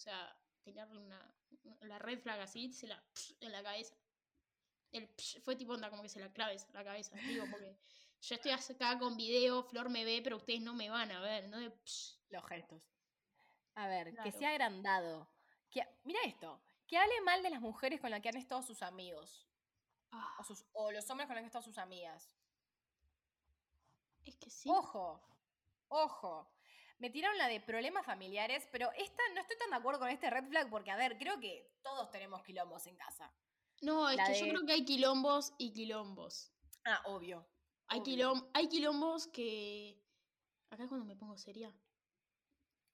[0.00, 1.20] o sea, tenerle una,
[1.82, 3.02] la red flag así, se la
[3.40, 3.94] en la cabeza.
[4.92, 7.76] El psh fue tipo onda como que se la claves en la cabeza, digo, porque
[8.22, 11.50] yo estoy acá con video, Flor me ve, pero ustedes no me van a ver,
[11.50, 11.58] ¿no?
[11.58, 12.16] De psh.
[12.30, 12.82] Los gestos.
[13.74, 14.38] A ver, que Claro.
[14.38, 15.28] sea agrandado.
[15.70, 16.62] Que, mira esto.
[16.86, 19.46] Que hable mal de las mujeres con las que han estado sus amigos.
[20.12, 22.30] Ah, O, sus, o los hombres con los que han estado sus amigas.
[24.24, 24.70] es que sí.
[24.70, 25.20] Ojo.
[25.88, 26.48] Ojo.
[27.00, 30.28] Me tiraron la de problemas familiares, pero esta no estoy tan de acuerdo con este
[30.28, 33.32] red flag porque, a ver, creo que todos tenemos quilombos en casa.
[33.80, 36.52] No, es la que yo creo que hay quilombos y quilombos.
[36.84, 37.48] Ah, obvio.
[37.86, 38.34] Hay, obvio.
[38.34, 39.98] quilom- hay quilombos que...
[40.68, 41.74] Acá es cuando me pongo seria.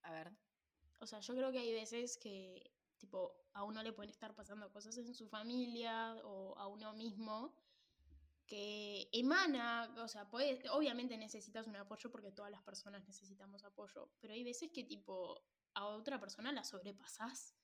[0.02, 0.32] A ver.
[1.00, 4.70] O sea, yo creo que hay veces que, tipo, a uno le pueden estar pasando
[4.72, 7.52] cosas en su familia o a uno mismo
[8.46, 14.14] que emana, o sea, puede, obviamente necesitas un apoyo porque todas las personas necesitamos apoyo,
[14.20, 17.58] pero hay veces que, tipo, a otra persona la sobrepasás,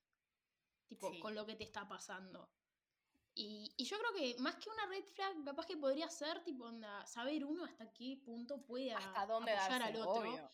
[0.86, 1.20] tipo, Sí.
[1.20, 2.52] con lo que te está pasando.
[3.34, 6.64] Y, y yo creo que más que una red flag, capaz que podría ser, tipo,
[6.66, 10.30] onda, saber uno hasta qué punto puede Hasta dónde apoyar darse, al otro.
[10.32, 10.50] obvio.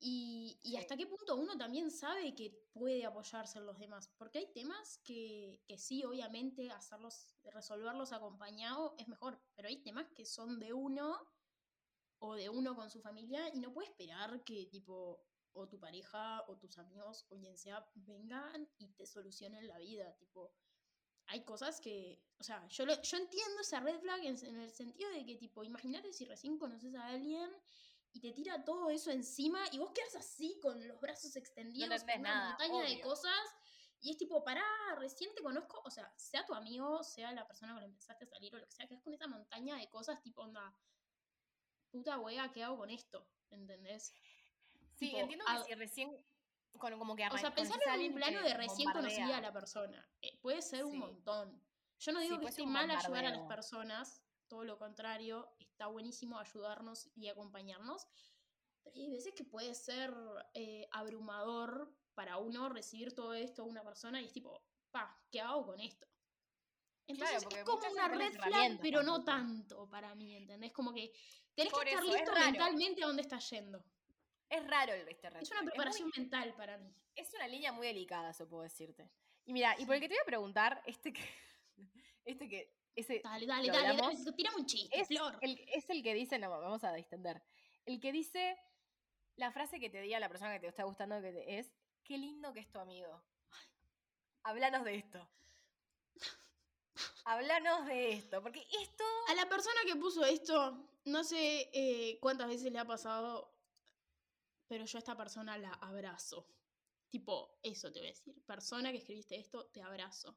[0.00, 0.76] Y, y Sí.
[0.76, 4.08] hasta qué punto uno también sabe que puede apoyarse en los demás.
[4.16, 9.40] Porque hay temas que, que sí, obviamente, hacerlos, resolverlos acompañado es mejor.
[9.56, 11.18] Pero hay temas que son de uno
[12.20, 16.44] o de uno con su familia y no puede esperar que tipo o tu pareja
[16.48, 20.16] o tus amigos o quien sea vengan y te solucionen la vida.
[20.16, 20.52] Tipo,
[21.26, 24.72] hay cosas que, o sea, yo, lo- yo entiendo esa red flag en, en el
[24.72, 27.50] sentido de que tipo, imagínate si recién conoces a alguien
[28.12, 32.20] y te tira todo eso encima y vos quedas así con los brazos extendidos, con
[32.20, 33.38] una nada, montaña de cosas
[34.00, 34.64] y es tipo, pará,
[34.96, 38.24] recién te conozco, o sea, sea tu amigo, sea la persona con la que empezaste
[38.24, 40.74] a salir o lo que sea, quedas con esa montaña de cosas tipo, onda,
[41.90, 43.28] puta wea, ¿qué hago con esto?
[43.50, 44.14] ¿Entendés?
[44.94, 46.24] Sí, Tipo, entiendo que a- si recién.
[46.76, 50.08] Con, como que O sea, pensar en un plano de recién conocida a la persona.
[50.20, 51.60] Eh, puede ser un montón.
[51.98, 55.86] Yo no Sí, digo que esté mal ayudar a las personas, todo lo contrario, está
[55.86, 58.06] buenísimo ayudarnos y acompañarnos,
[58.82, 60.12] pero hay veces que puede ser
[60.54, 65.40] eh, abrumador para uno recibir todo esto de una persona y es tipo, pa, ¿qué
[65.40, 66.06] hago con esto?
[67.06, 70.72] Entonces es como una red flag, pero no tanto para mí, ¿entendés?
[70.72, 71.10] Como que
[71.54, 73.82] tenés Por que estar eso, listo mentalmente a dónde estás yendo.
[74.50, 76.94] Es raro el este red Es una muy- preparación mental para mí.
[77.14, 79.10] es una línea muy delicada, eso puedo decirte.
[79.44, 81.22] Y mira, y por el que te voy a preguntar, este que.
[82.24, 82.77] Este que.
[82.98, 84.24] Ese Dale, dale, ¿Lo dale, hablamos?
[84.24, 85.38] dale, tirame un chiste, es Flor.
[85.40, 87.42] el, es el que dice, no, vamos a distender.
[87.86, 88.58] El que dice
[89.36, 91.70] la frase que te diga la persona que te está gustando que te- es,
[92.02, 93.22] qué lindo que es tu amigo.
[94.42, 95.28] Hablanos de esto.
[97.24, 99.04] Hablanos de esto, porque esto...
[99.28, 103.48] A la persona que puso esto, no sé eh, cuántas veces le ha pasado,
[104.66, 106.46] pero yo a esta persona la abrazo.
[107.10, 108.34] Tipo, eso te voy a decir.
[108.44, 110.36] Persona que escribiste esto, te abrazo.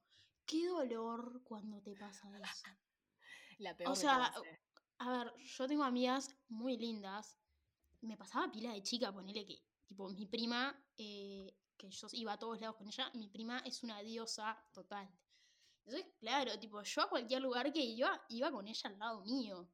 [0.52, 2.66] Qué dolor cuando te pasa eso.
[3.60, 4.34] La peor de sea.
[4.98, 7.40] A ver, yo tengo amigas muy lindas.
[8.02, 12.38] Me pasaba pila de chica, ponele que, tipo, mi prima, eh, que yo iba a
[12.38, 15.10] todos lados con ella, mi prima es una diosa total.
[15.86, 19.72] Entonces, claro, tipo, yo a cualquier lugar que iba, iba con ella al lado mío.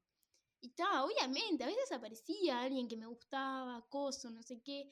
[0.62, 4.92] Y estaba, obviamente, a veces aparecía alguien que me gustaba, coso, no sé qué.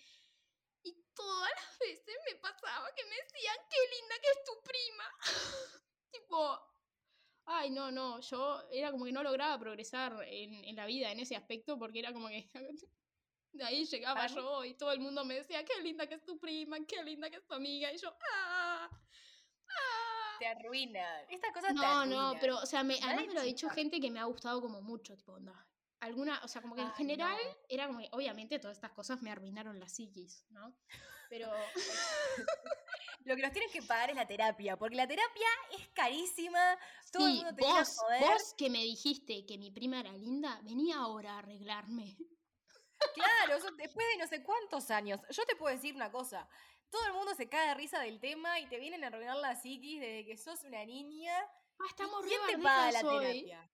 [0.85, 5.05] Y todas las veces me pasaba que me decían, qué linda que es tu prima.
[6.11, 6.75] tipo,
[7.47, 11.19] Ay, no, no, yo era como que no lograba progresar en, en la vida en
[11.19, 12.49] ese aspecto porque era como que
[13.51, 16.23] de ahí llegaba Para yo y todo el mundo me decía, qué linda que es
[16.23, 18.89] tu prima, qué linda que es tu amiga, y yo, ah,
[19.69, 20.35] ah.
[20.39, 21.25] Te arruinan.
[21.29, 22.39] Estas cosas te No, no, arruinan.
[22.41, 24.81] pero, o sea, me, además me lo ha dicho gente que me ha gustado como
[24.81, 25.67] mucho, tipo, onda.
[26.05, 27.57] Alguna, o sea, como que en Ay, general no.
[27.67, 30.75] era como que, obviamente, todas estas cosas me arruinaron la psiquis, ¿no?
[31.29, 31.51] Pero,
[33.25, 36.77] Lo que nos tienen que pagar es la terapia, porque la terapia es carísima.
[37.11, 38.21] Todo el mundo te vos, joder.
[38.21, 42.15] vos que me dijiste que mi prima era linda, venía ahora a arreglarme.
[43.15, 45.19] Claro, eso después de no sé cuántos años.
[45.31, 46.47] Yo te puedo decir una cosa.
[46.91, 49.55] Todo el mundo se cae de risa del tema y te vienen a arruinar la
[49.55, 51.35] psiquis desde que sos una niña.
[51.79, 53.71] Ah, ¿Y estamos re ¿Quién te paga la terapia?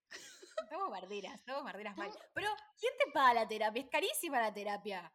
[0.63, 2.11] Estamos barderas, estamos barderas mal.
[2.33, 3.81] Pero, ¿quién te paga la terapia?
[3.81, 5.13] Es carísima la terapia.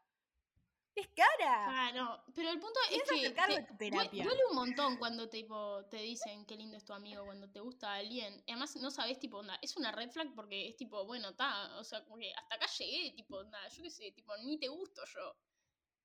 [0.95, 1.89] Es cara.
[1.89, 4.25] Ah, no, pero el punto ¿Quién es que te- de tu terapia?
[4.25, 7.93] duele un montón cuando tipo te dicen qué lindo es tu amigo, cuando te gusta
[7.95, 8.43] alguien.
[8.49, 11.85] Además no sabes tipo onda, es una red flag porque es tipo, bueno, está, o
[11.85, 15.03] sea, como que hasta acá llegué, tipo, onda, yo qué sé, tipo, ni te gusto
[15.05, 15.37] yo.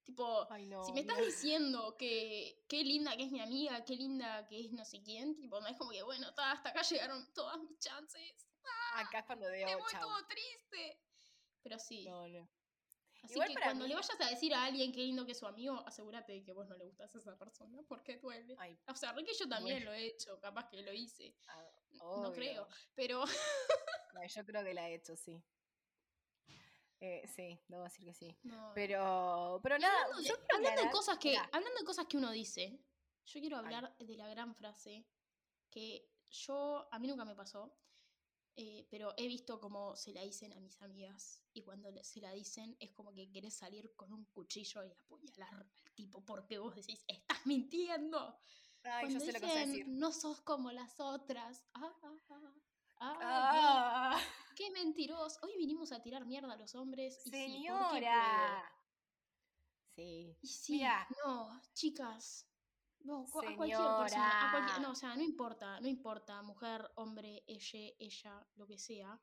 [0.03, 0.83] Tipo, Ay, no.
[0.83, 4.71] si me estás diciendo que qué linda que es mi amiga, qué linda que es
[4.73, 7.79] no sé quién, tipo, no es como que, bueno, está, hasta acá llegaron todas mis
[7.79, 8.45] chances.
[8.93, 10.01] Acá es cuando digo, voy chau.
[10.01, 10.99] todo triste.
[11.63, 12.05] Pero sí.
[12.07, 12.49] No, no.
[13.23, 15.45] Así Igual que cuando le vayas a decir a alguien qué lindo que es su
[15.45, 18.55] amigo, asegúrate de que vos no le gustas a esa persona, porque duele.
[18.57, 21.35] Ay, O sea, re que yo también lo he hecho, capaz que lo hice.
[21.49, 23.23] ah, No creo, pero
[24.13, 25.41] No, yo creo que la he hecho, sí.
[26.99, 28.37] Eh, sí, debo decir que sí.
[28.43, 28.71] no.
[28.73, 32.79] Pero, pero nada, hablando, de, yo de cosas que, hablando de cosas que uno dice,
[33.25, 33.65] yo quiero Ay.
[33.65, 35.05] hablar de la gran frase
[35.69, 37.75] que yo, a mí nunca me pasó,
[38.55, 42.31] eh, pero he visto como se la dicen a mis amigas y cuando se la
[42.33, 46.75] dicen es como que querés salir con un cuchillo y apuñalar al tipo porque vos
[46.75, 48.37] decís, estás mintiendo.
[48.83, 49.87] Ay, yo Cuando lo que decir.
[49.87, 51.63] no sos como las otras.
[51.73, 53.51] Ah, ah, ah.
[53.53, 54.21] Dios, Ah,
[54.55, 55.39] qué mentiroso.
[55.43, 57.21] Hoy vinimos a tirar mierda a los hombres.
[57.25, 58.71] Y sí, ¿por qué señora.
[59.95, 60.37] Sí.
[60.41, 61.07] Y sí, Mira.
[61.25, 62.47] no, chicas.
[63.03, 64.47] No, cu- a cualquier persona.
[64.47, 64.79] A cualquier, Señora.
[64.79, 69.19] no, o sea, no importa, no importa, mujer, hombre, ella, ella, lo que sea.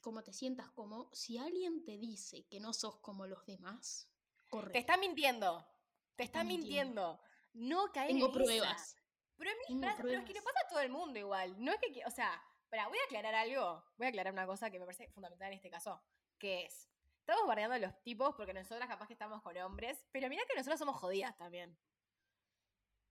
[0.00, 4.08] Como te sientas como, si alguien te dice que no sos como los demás,
[4.48, 4.72] corre.
[4.72, 5.66] Te está mintiendo.
[6.14, 7.18] Te está está mintiendo.
[7.18, 7.28] mintiendo.
[7.54, 8.38] No caer Tengo en esa.
[8.44, 8.96] pruebas.
[9.36, 11.54] Pero, a mí, Tengo pará, pero es que le pasa a todo el mundo igual.
[11.62, 13.84] No es que, o sea, espera, voy a aclarar algo.
[13.96, 16.00] Voy a aclarar una cosa que me parece fundamental en este caso.
[16.38, 16.88] Que es,
[17.20, 20.54] estamos bardeando a los tipos porque nosotras capaz que estamos con hombres, pero mira que
[20.56, 21.76] nosotras somos jodidas también.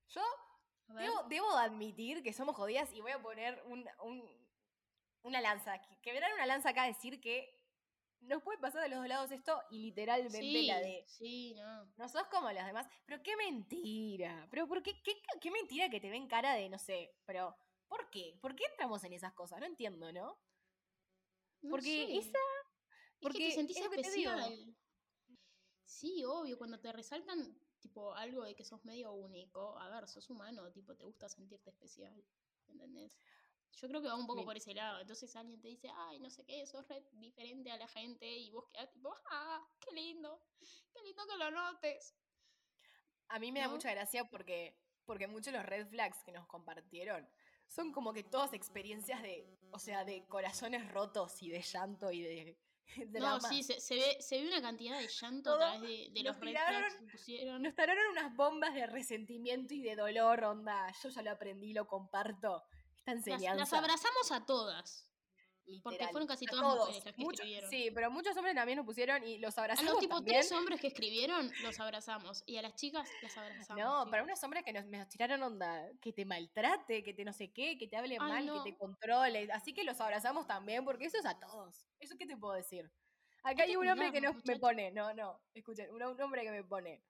[0.09, 0.21] Yo
[0.87, 4.47] debo, debo admitir que somos jodidas y voy a poner un, un-
[5.23, 5.79] una lanza.
[5.81, 7.53] que- Quebrar una lanza acá, decir que
[8.21, 11.85] nos puede pasar de los dos lados esto y literalmente Sí, la de sí, no.
[11.97, 12.87] no sos como los demás.
[13.05, 14.47] Pero qué mentira.
[14.49, 17.55] Pero ¿por qué, qué, qué mentira que te ven cara de, no sé, pero
[17.87, 18.37] ¿por qué?
[18.41, 19.59] ¿Por qué entramos en esas cosas?
[19.59, 20.39] No entiendo, ¿no?
[21.61, 22.17] No Porque sé.
[22.17, 24.31] esa- Es que porque te sentís es te digo.
[24.31, 24.75] especial.
[25.83, 30.29] Sí, obvio, cuando te resaltan tipo algo de que sos medio único, a ver, sos
[30.29, 32.23] humano, tipo, te gusta sentirte especial,
[32.67, 33.17] ¿entendés?
[33.79, 34.99] Yo creo que va un poco Mi- por ese lado.
[34.99, 38.51] Entonces alguien te dice, ay, no sé qué, sos re diferente a la gente, y
[38.51, 40.41] vos quedás tipo, ah, qué lindo,
[40.93, 42.15] qué lindo que lo notes.
[43.29, 46.47] A mí me da mucha gracia porque, porque muchos de los red flags que nos
[46.47, 47.27] compartieron
[47.67, 52.21] son como que todas experiencias de, o sea, de corazones rotos y de llanto y
[52.21, 52.57] de
[53.19, 55.81] No, sí, se, se ve, se ve una cantidad de llanto a través
[56.13, 57.61] de, los tiraron- que pusieron.
[57.61, 60.91] Nos tiraron unas bombas de resentimiento y de dolor, onda.
[61.03, 62.63] Yo ya lo aprendí, lo comparto.
[62.97, 63.55] Esta Las, enseñanza.
[63.55, 65.09] las abrazamos a todas.
[65.83, 67.69] Porque literal, fueron casi a todas todos, mujeres las que muchos- escribieron.
[67.69, 70.39] Sí, pero muchos hombres también nos pusieron y los A abrazamos los tipo también.
[70.39, 72.43] tres hombres que escribieron, los abrazamos.
[72.45, 73.83] Y a las chicas las abrazamos.
[73.83, 77.33] No, para unos hombres que nos, nos tiraron onda, que te maltrate, que te no
[77.33, 78.63] sé qué, que te hable Ay, mal, no.
[78.63, 79.49] que te controle.
[79.51, 81.85] Así que los abrazamos también, porque eso es a todos.
[81.99, 82.89] ¿Eso qué te puedo decir?
[83.43, 86.51] Acá Hay un hombre que nos, me pone, no, no, escuchen, un, un hombre que
[86.51, 87.01] me pone.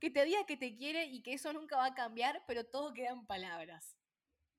[0.00, 2.92] Que te diga que te quiere y que eso nunca va a cambiar, pero todo
[2.92, 3.96] queda en palabras.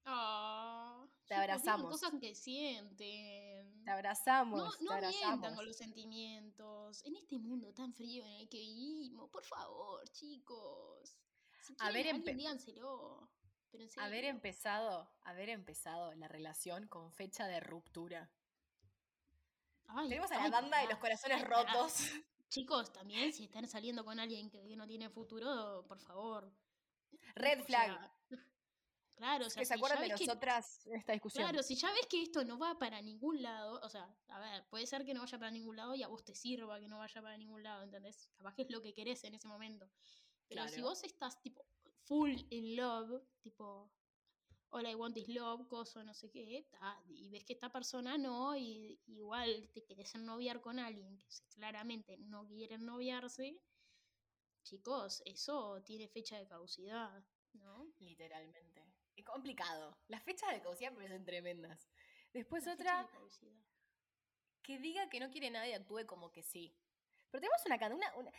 [0.06, 1.90] Ah, Te abrazamos.
[1.92, 3.84] cosas que sienten.
[3.84, 5.56] Te abrazamos, No, te no mientan abrazamos.
[5.56, 7.04] con los sentimientos.
[7.06, 11.16] En este mundo tan frío en el que vivimos, por favor, chicos.
[11.62, 13.30] Si quieren Haber díganselo.
[13.72, 18.30] Pero en Haber empezado, haber empezado la relación con fecha de ruptura.
[19.88, 22.10] Ay, Tenemos a la banda de los corazones rotos.
[22.50, 26.50] Chicos, también si están saliendo con alguien que, no tiene futuro, por favor.
[27.34, 27.88] Red O flag.
[28.00, 28.15] sea,
[29.16, 31.44] claro, o sea, que se si acuerdan de que- nosotras en esta discusión.
[31.44, 34.68] Claro, si ya ves que esto no va para ningún lado, o sea, a ver,
[34.70, 36.98] puede ser que no vaya para ningún lado y a vos te sirva que no
[36.98, 38.30] vaya para ningún lado, ¿entendés?
[38.38, 39.90] Capaz que es lo que querés en ese momento.
[40.48, 40.90] Pero si Claro.
[40.90, 41.66] vos estás, tipo,
[42.04, 43.92] full in love, tipo,
[44.70, 46.68] all I want is love, coso, no sé qué,
[47.08, 51.26] y ves que esta persona no, y igual te querés ennoviar con alguien que
[51.56, 53.58] claramente no quiere ennoviarse,
[54.64, 57.24] chicos, eso tiene fecha de caducidad,
[57.54, 57.88] ¿no?
[58.00, 58.85] Literalmente.
[59.16, 59.98] Es complicado.
[60.08, 61.90] Las fechas de caducidad me parecen tremendas.
[62.34, 63.04] Después otra,
[63.42, 63.64] de
[64.62, 66.76] que diga que no quiere nadie actúe como que sí.
[67.32, 68.32] Pero tenemos una, cada- una, una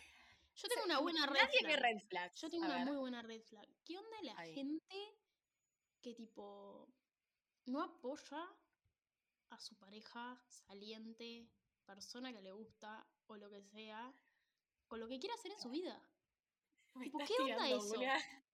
[0.55, 1.81] Yo tengo o sea, una buena red Nadie flag.
[1.81, 2.41] red flags.
[2.41, 2.87] Yo tengo A una ver.
[2.87, 3.67] muy buena red flag.
[3.85, 4.55] ¿Qué onda la Ahí.
[4.55, 5.19] gente
[6.03, 6.93] que tipo
[7.67, 8.47] no apoya
[9.51, 11.49] a su pareja, saliente,
[11.85, 14.13] persona que le gusta o lo que sea,
[14.89, 16.01] con lo que quiera hacer en su vida?
[17.13, 17.95] Tipo, estás ¿qué onda eso?
[17.99, 18.46] una.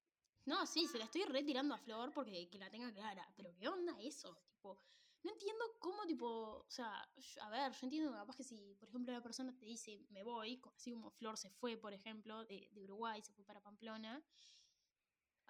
[0.44, 3.68] No, sí, se la estoy retirando a Flor porque que la tenga clara, pero ¿qué
[3.68, 4.34] onda eso?
[4.50, 4.76] Tipo,
[5.22, 6.26] no entiendo cómo, tipo,
[6.66, 7.08] o sea,
[7.42, 10.60] a ver, yo entiendo capaz que si, por ejemplo, la persona te dice, me voy,
[10.74, 14.24] así como Flor se fue, por ejemplo, de, de Uruguay, se fue para Pamplona.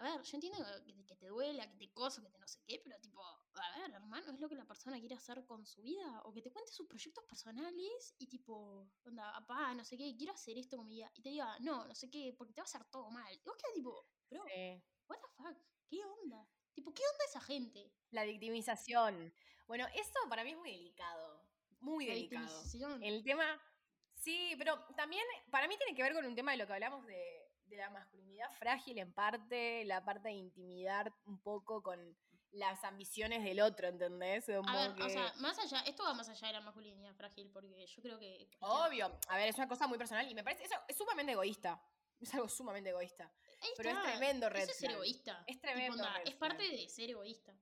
[0.02, 2.48] A ver, yo entiendo que, te- que te duela, que te coso, que te no
[2.48, 5.64] sé qué, pero tipo, a ver, hermano, es lo que la persona quiere hacer con
[5.64, 9.96] su vida, o que te cuente sus proyectos personales y tipo, onda, papá, no sé
[9.96, 12.52] qué, quiero hacer esto con mi vida, y te diga, no, no sé qué, porque
[12.52, 13.32] te va a hacer todo mal.
[13.32, 14.82] Y vos quedas tipo, bro, Sí.
[15.08, 15.56] what the fuck,
[15.88, 16.48] ¿qué onda?
[16.74, 17.92] Tipo, ¿qué onda esa gente?
[18.10, 19.32] La victimización.
[19.68, 21.46] Bueno, eso para mí es muy delicado.
[21.78, 22.62] Muy La delicado.
[23.00, 23.60] El tema.
[24.14, 27.04] Sí, pero también para mí tiene que ver con un tema de lo que hablamos
[27.06, 27.41] de,
[27.72, 32.16] de la masculinidad frágil en parte, la parte de intimidar un poco con
[32.50, 34.44] las ambiciones del otro, ¿entendés?
[34.44, 37.14] Como A ver, que- o sea, más allá, esto va más allá de la masculinidad
[37.14, 38.46] frágil, porque yo creo que.
[38.60, 41.82] Obvio, a ver, es una cosa muy personal y me parece eso es sumamente egoísta.
[42.20, 43.32] Es algo sumamente egoísta.
[43.76, 45.42] Pero es tremendo red Eso es ser egoísta.
[45.46, 47.52] Es Tipo, tremendo onda, red es parte de ser egoísta.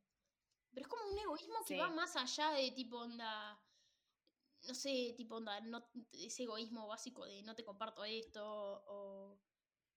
[0.74, 1.78] Pero es como un egoísmo que Sí.
[1.78, 3.58] va más allá de tipo onda.
[4.68, 8.44] No sé, tipo onda, no, ese egoísmo básico de no te comparto esto,
[8.86, 9.40] o,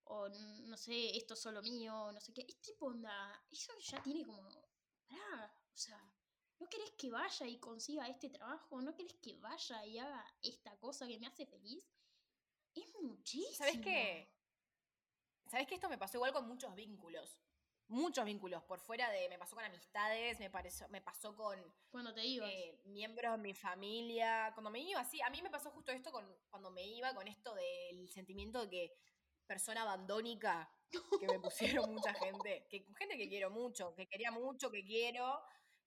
[0.05, 2.45] o no sé, esto es solo mío, no sé qué.
[2.47, 4.49] Es tipo onda, eso ya tiene como.
[5.07, 5.99] Pará, o sea,
[6.59, 8.81] ¿no querés que vaya y consiga este trabajo?
[8.81, 11.83] ¿No querés que vaya y haga esta cosa que me hace feliz?
[12.73, 13.55] Es muchísimo.
[13.55, 14.33] ¿Sabes qué?
[15.47, 17.39] ¿Sabes que esto me pasó igual con muchos vínculos?
[17.87, 18.63] Muchos vínculos.
[18.63, 19.29] Por fuera de.
[19.29, 22.49] Me pasó con amistades, me, pareció, me pasó con Cuando te ibas.
[22.49, 24.51] eh, miembros de mi familia.
[24.55, 25.21] Cuando me iba, sí.
[25.21, 28.69] A mí me pasó justo esto con, cuando me iba, con esto del sentimiento de
[28.69, 28.97] que
[29.45, 30.69] persona abandónica
[31.19, 32.67] que me pusieron mucha gente.
[32.69, 35.41] Que, gente que quiero mucho, que quería mucho, que quiero,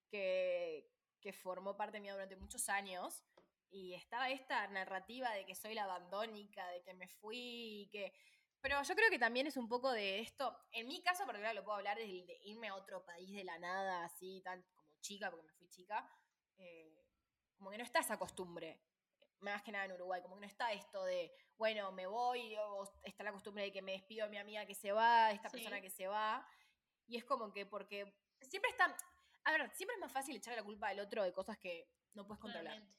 [0.08, 0.90] que,
[1.20, 3.24] que formó parte mía durante muchos años.
[3.70, 8.12] Y estaba esta narrativa de que soy la abandónica, de que me fui, que...
[8.60, 11.52] Pero yo creo que también es un poco de esto, en mi caso, porque ahora
[11.52, 14.88] lo puedo hablar, el de irme a otro país de la nada, así, tan como
[15.00, 16.08] chica, porque me fui chica,
[16.56, 17.04] eh,
[17.54, 18.80] como que no está esa costumbre,
[19.52, 22.84] más que nada en Uruguay, como que no está esto de, bueno, me voy, o
[23.02, 25.56] está la costumbre de que me despido de mi amiga que se va, esta Sí.
[25.56, 26.46] persona que se va,
[27.06, 28.96] y es como que porque siempre está,
[29.44, 32.26] a ver, siempre es más fácil echarle la culpa al otro de cosas que no
[32.26, 32.72] puedes controlar.
[32.74, 32.96] Claramente.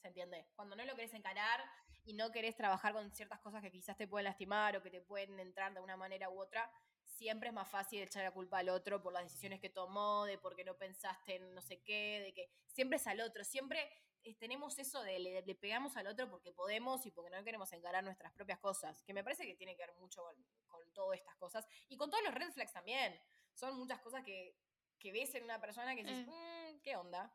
[0.00, 0.46] ¿Se entiende?
[0.54, 1.64] Cuando no lo querés encarar
[2.04, 5.00] y no querés trabajar con ciertas cosas que quizás te pueden lastimar o que te
[5.00, 6.70] pueden entrar de una manera u otra,
[7.02, 10.38] siempre es más fácil echar la culpa al otro por las decisiones que tomó, de
[10.38, 13.42] por qué no pensaste en no sé qué, de que siempre es al otro.
[13.42, 13.90] Siempre
[14.38, 18.04] tenemos eso de le, le pegamos al otro porque podemos y porque no queremos encarar
[18.04, 21.36] nuestras propias cosas, que me parece que tiene que ver mucho con, con todas estas
[21.36, 23.20] cosas y con todos los red flags también.
[23.54, 24.54] Son muchas cosas que,
[24.98, 26.72] que ves en una persona que dices, Eh.
[26.74, 27.32] "Mm, ¿qué onda?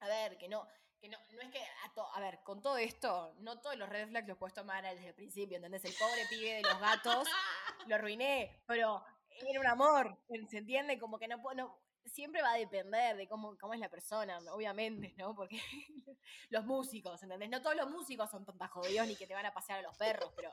[0.00, 0.66] A ver, que no,
[1.00, 3.88] que no, no es que, a, to- a ver, con todo esto, no todos los
[3.88, 5.84] red flags los puedes tomar desde el principio, ¿entendés?
[5.84, 7.28] El pobre pibe de los gatos
[7.86, 10.18] lo arruiné, pero era un amor,
[10.50, 10.98] ¿se entiende?
[10.98, 14.38] Como que no puedo, no, siempre va a depender de cómo, cómo es la persona,
[14.52, 15.34] obviamente, ¿no?
[15.34, 15.60] Porque
[16.50, 17.48] los músicos, ¿entendés?
[17.50, 19.96] No todos los músicos son tontas jodidos ni que te van a pasear a los
[19.96, 20.50] perros, pero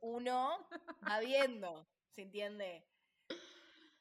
[0.00, 0.66] uno
[1.08, 2.86] va viendo, ¿se entiende?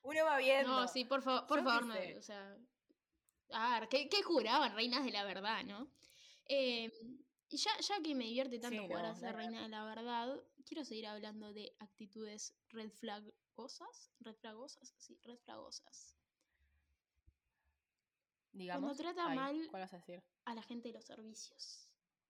[0.02, 0.82] Uno va viendo.
[0.82, 2.58] No, sí, por, fa- por favor, no, o sea.
[3.52, 5.92] A ver, ¿qué, qué juraban reinas de la verdad, no?
[6.46, 6.92] Eh,
[7.50, 9.84] y ya, ya que me divierte tanto Sí, jugar no, a ser reina de la
[9.84, 14.12] verdad, quiero seguir hablando de actitudes red flagosas.
[14.20, 16.16] Red flagosas, sí, red flagosas.
[18.52, 18.98] Digamos.
[18.98, 20.24] trata Ay, mal- ¿Cuál vas a decir?
[20.46, 21.90] A la gente de los servicios.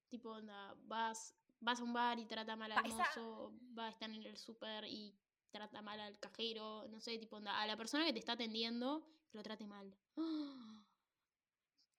[0.09, 4.09] Tipo, onda, vas, vas a un bar y trata mal al mozo, va a estar
[4.09, 5.13] en el súper y
[5.51, 9.05] trata mal al cajero, no sé, tipo, onda, a la persona que te está atendiendo,
[9.29, 9.95] que lo trate mal.
[10.17, 10.81] ¡Ah!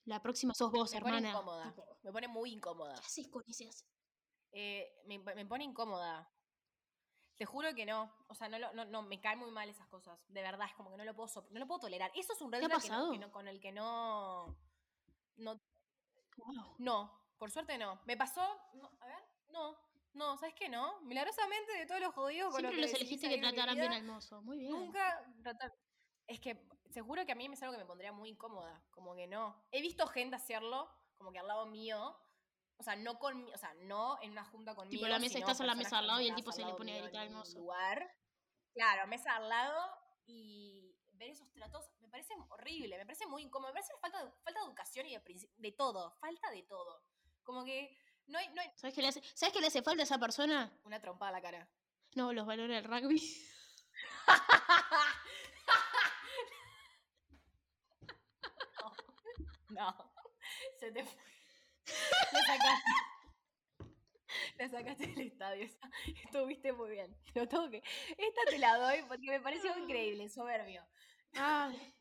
[0.07, 1.31] La próxima sos vos, Me pone hermana.
[1.31, 1.65] incómoda.
[1.71, 2.95] Tipo, Me pone muy incómoda.
[2.95, 3.67] ¿Qué haces con ese
[4.53, 6.29] Eh, me, me pone incómoda.
[7.37, 8.13] Te juro que no.
[8.29, 10.19] O sea, no, no, no, me caen muy mal esas cosas.
[10.29, 12.11] De verdad, es como que no lo puedo, no lo puedo tolerar.
[12.15, 14.57] Eso es un red ¿Te ha flag que no- que no- con el que no,
[15.37, 15.61] no.
[16.37, 16.75] Wow.
[16.79, 18.01] No, por suerte no.
[18.07, 18.43] Me pasó.
[18.75, 19.77] no, a ver, no.
[20.13, 21.01] No, ¿sabes qué no?
[21.03, 23.97] Milagrosamente de todos los jodidos con Siempre los los decidí elegiste que trataran bien vida,
[24.01, 24.43] al mozo.
[24.43, 24.73] Muy bien.
[24.73, 25.73] Nunca tratar.
[26.27, 28.83] Es que seguro que a mí es algo que me pondría muy incómoda.
[28.91, 29.55] Como que no.
[29.71, 32.17] He visto gente hacerlo, como que al lado mío.
[32.81, 35.03] O sea, no con o sea, no en una junta conmigo.
[35.03, 36.99] Tipo, la mesa, estás en la mesa al lado y el tipo se le pone
[36.99, 37.59] a gritar al mozo.
[37.59, 38.11] Lugar.
[38.73, 39.99] Claro, mesa al lado.
[40.27, 44.31] y ver esos tratos me parece horrible, me parece muy incómodo, me parece falta de,
[44.43, 47.05] falta de educación y de, de todo, falta de todo.
[47.43, 47.95] Como que
[48.27, 50.19] no hay, no hay ¿Sabes qué le hace, ¿sabes qué le hace falta a esa
[50.19, 50.73] persona?
[50.85, 51.69] una trompada a la cara.
[52.15, 53.21] No, los valores del rugby.
[59.71, 59.95] No,
[60.81, 61.30] se te fue.
[62.33, 62.91] Le sacaste.
[64.59, 65.69] Le sacaste del estadio.
[66.25, 67.17] Estuviste muy bien.
[67.35, 67.83] Lo tengo que.
[68.17, 70.87] Esta te la doy porque me pareció increíble, soberbio.
[71.35, 71.95] Ay.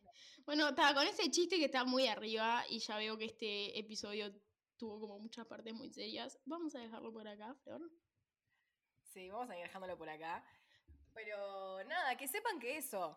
[0.46, 4.34] Bueno, está con ese chiste que está muy arriba y ya veo que este episodio
[4.78, 6.40] tuvo como muchas partes muy serias.
[6.46, 7.82] Vamos a dejarlo por acá, Flor.
[9.04, 10.44] Sí, vamos a ir dejándolo por acá.
[11.14, 13.16] Pero nada, que sepan que eso.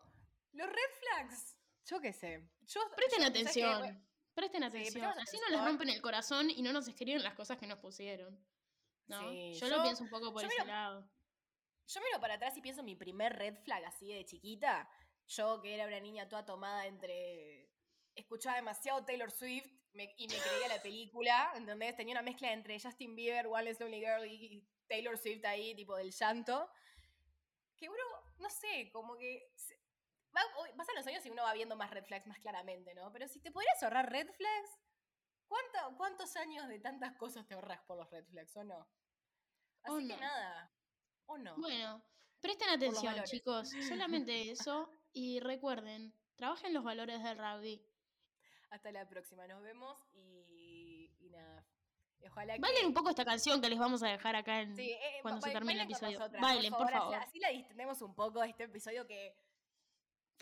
[0.53, 1.57] Los red flags.
[1.85, 2.49] Yo qué sé.
[2.67, 4.12] Yo, Presten atención.
[4.35, 5.05] Presten Sí, atención.
[5.13, 7.79] prestemos Así no les rompen el corazón y no nos escriben las cosas que nos
[7.79, 8.39] pusieron.
[9.09, 9.31] ¿No?
[9.31, 11.11] Sí, yo, yo- lo pienso un poco por ese miro- lado.
[11.89, 14.89] Yo miro para atrás y pienso en mi primer red flag así de chiquita.
[15.27, 17.69] Yo que era una niña toda tomada entre...
[18.15, 21.97] Escuchaba demasiado Taylor Swift me- y me creía la película, ¿entendés?
[21.97, 25.97] Tenía una mezcla entre Justin Bieber, One Less Lonely Girl y Taylor Swift ahí, tipo
[25.97, 26.71] del llanto.
[27.77, 28.03] Que uno,
[28.39, 29.51] no sé, como que...
[29.57, 29.82] se-
[30.33, 33.13] pasan los años y uno va viendo más red flags más claramente, ¿no?
[33.13, 34.79] Pero si te pudieras ahorrar red flags,
[35.47, 38.89] ¿cuánto- ¿cuántos años de tantas cosas te ahorras por los red flags, o no?
[39.83, 40.73] Así que nada.
[41.27, 41.57] ¿O no?
[41.57, 42.03] Bueno,
[42.41, 43.71] presten atención, chicos.
[44.09, 44.91] Solamente eso.
[45.13, 47.85] Y recuerden, trabajen los valores del rugby.
[48.71, 51.67] Hasta la próxima, nos vemos y, y nada.
[52.25, 52.61] Ojalá que.
[52.61, 55.43] Bailen un poco esta canción que les vamos a dejar acá en, Sí, eh, cuando
[55.43, 56.19] se termine el episodio.
[56.19, 57.15] nosotras, Bailen, por favor.
[57.17, 59.37] Así, la distendemos un poco este episodio que.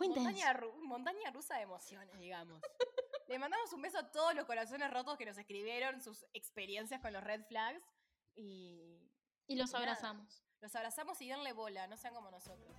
[0.09, 2.61] Montaña, ru- montaña rusa de emociones, digamos.
[3.29, 7.13] Le mandamos un beso a todos los corazones rotos que nos escribieron sus experiencias con
[7.13, 7.83] los red flags.
[8.35, 9.09] Y
[9.47, 10.43] Y los abrazamos.
[10.61, 12.77] los abrazamos y denle bola, no sean como nosotros.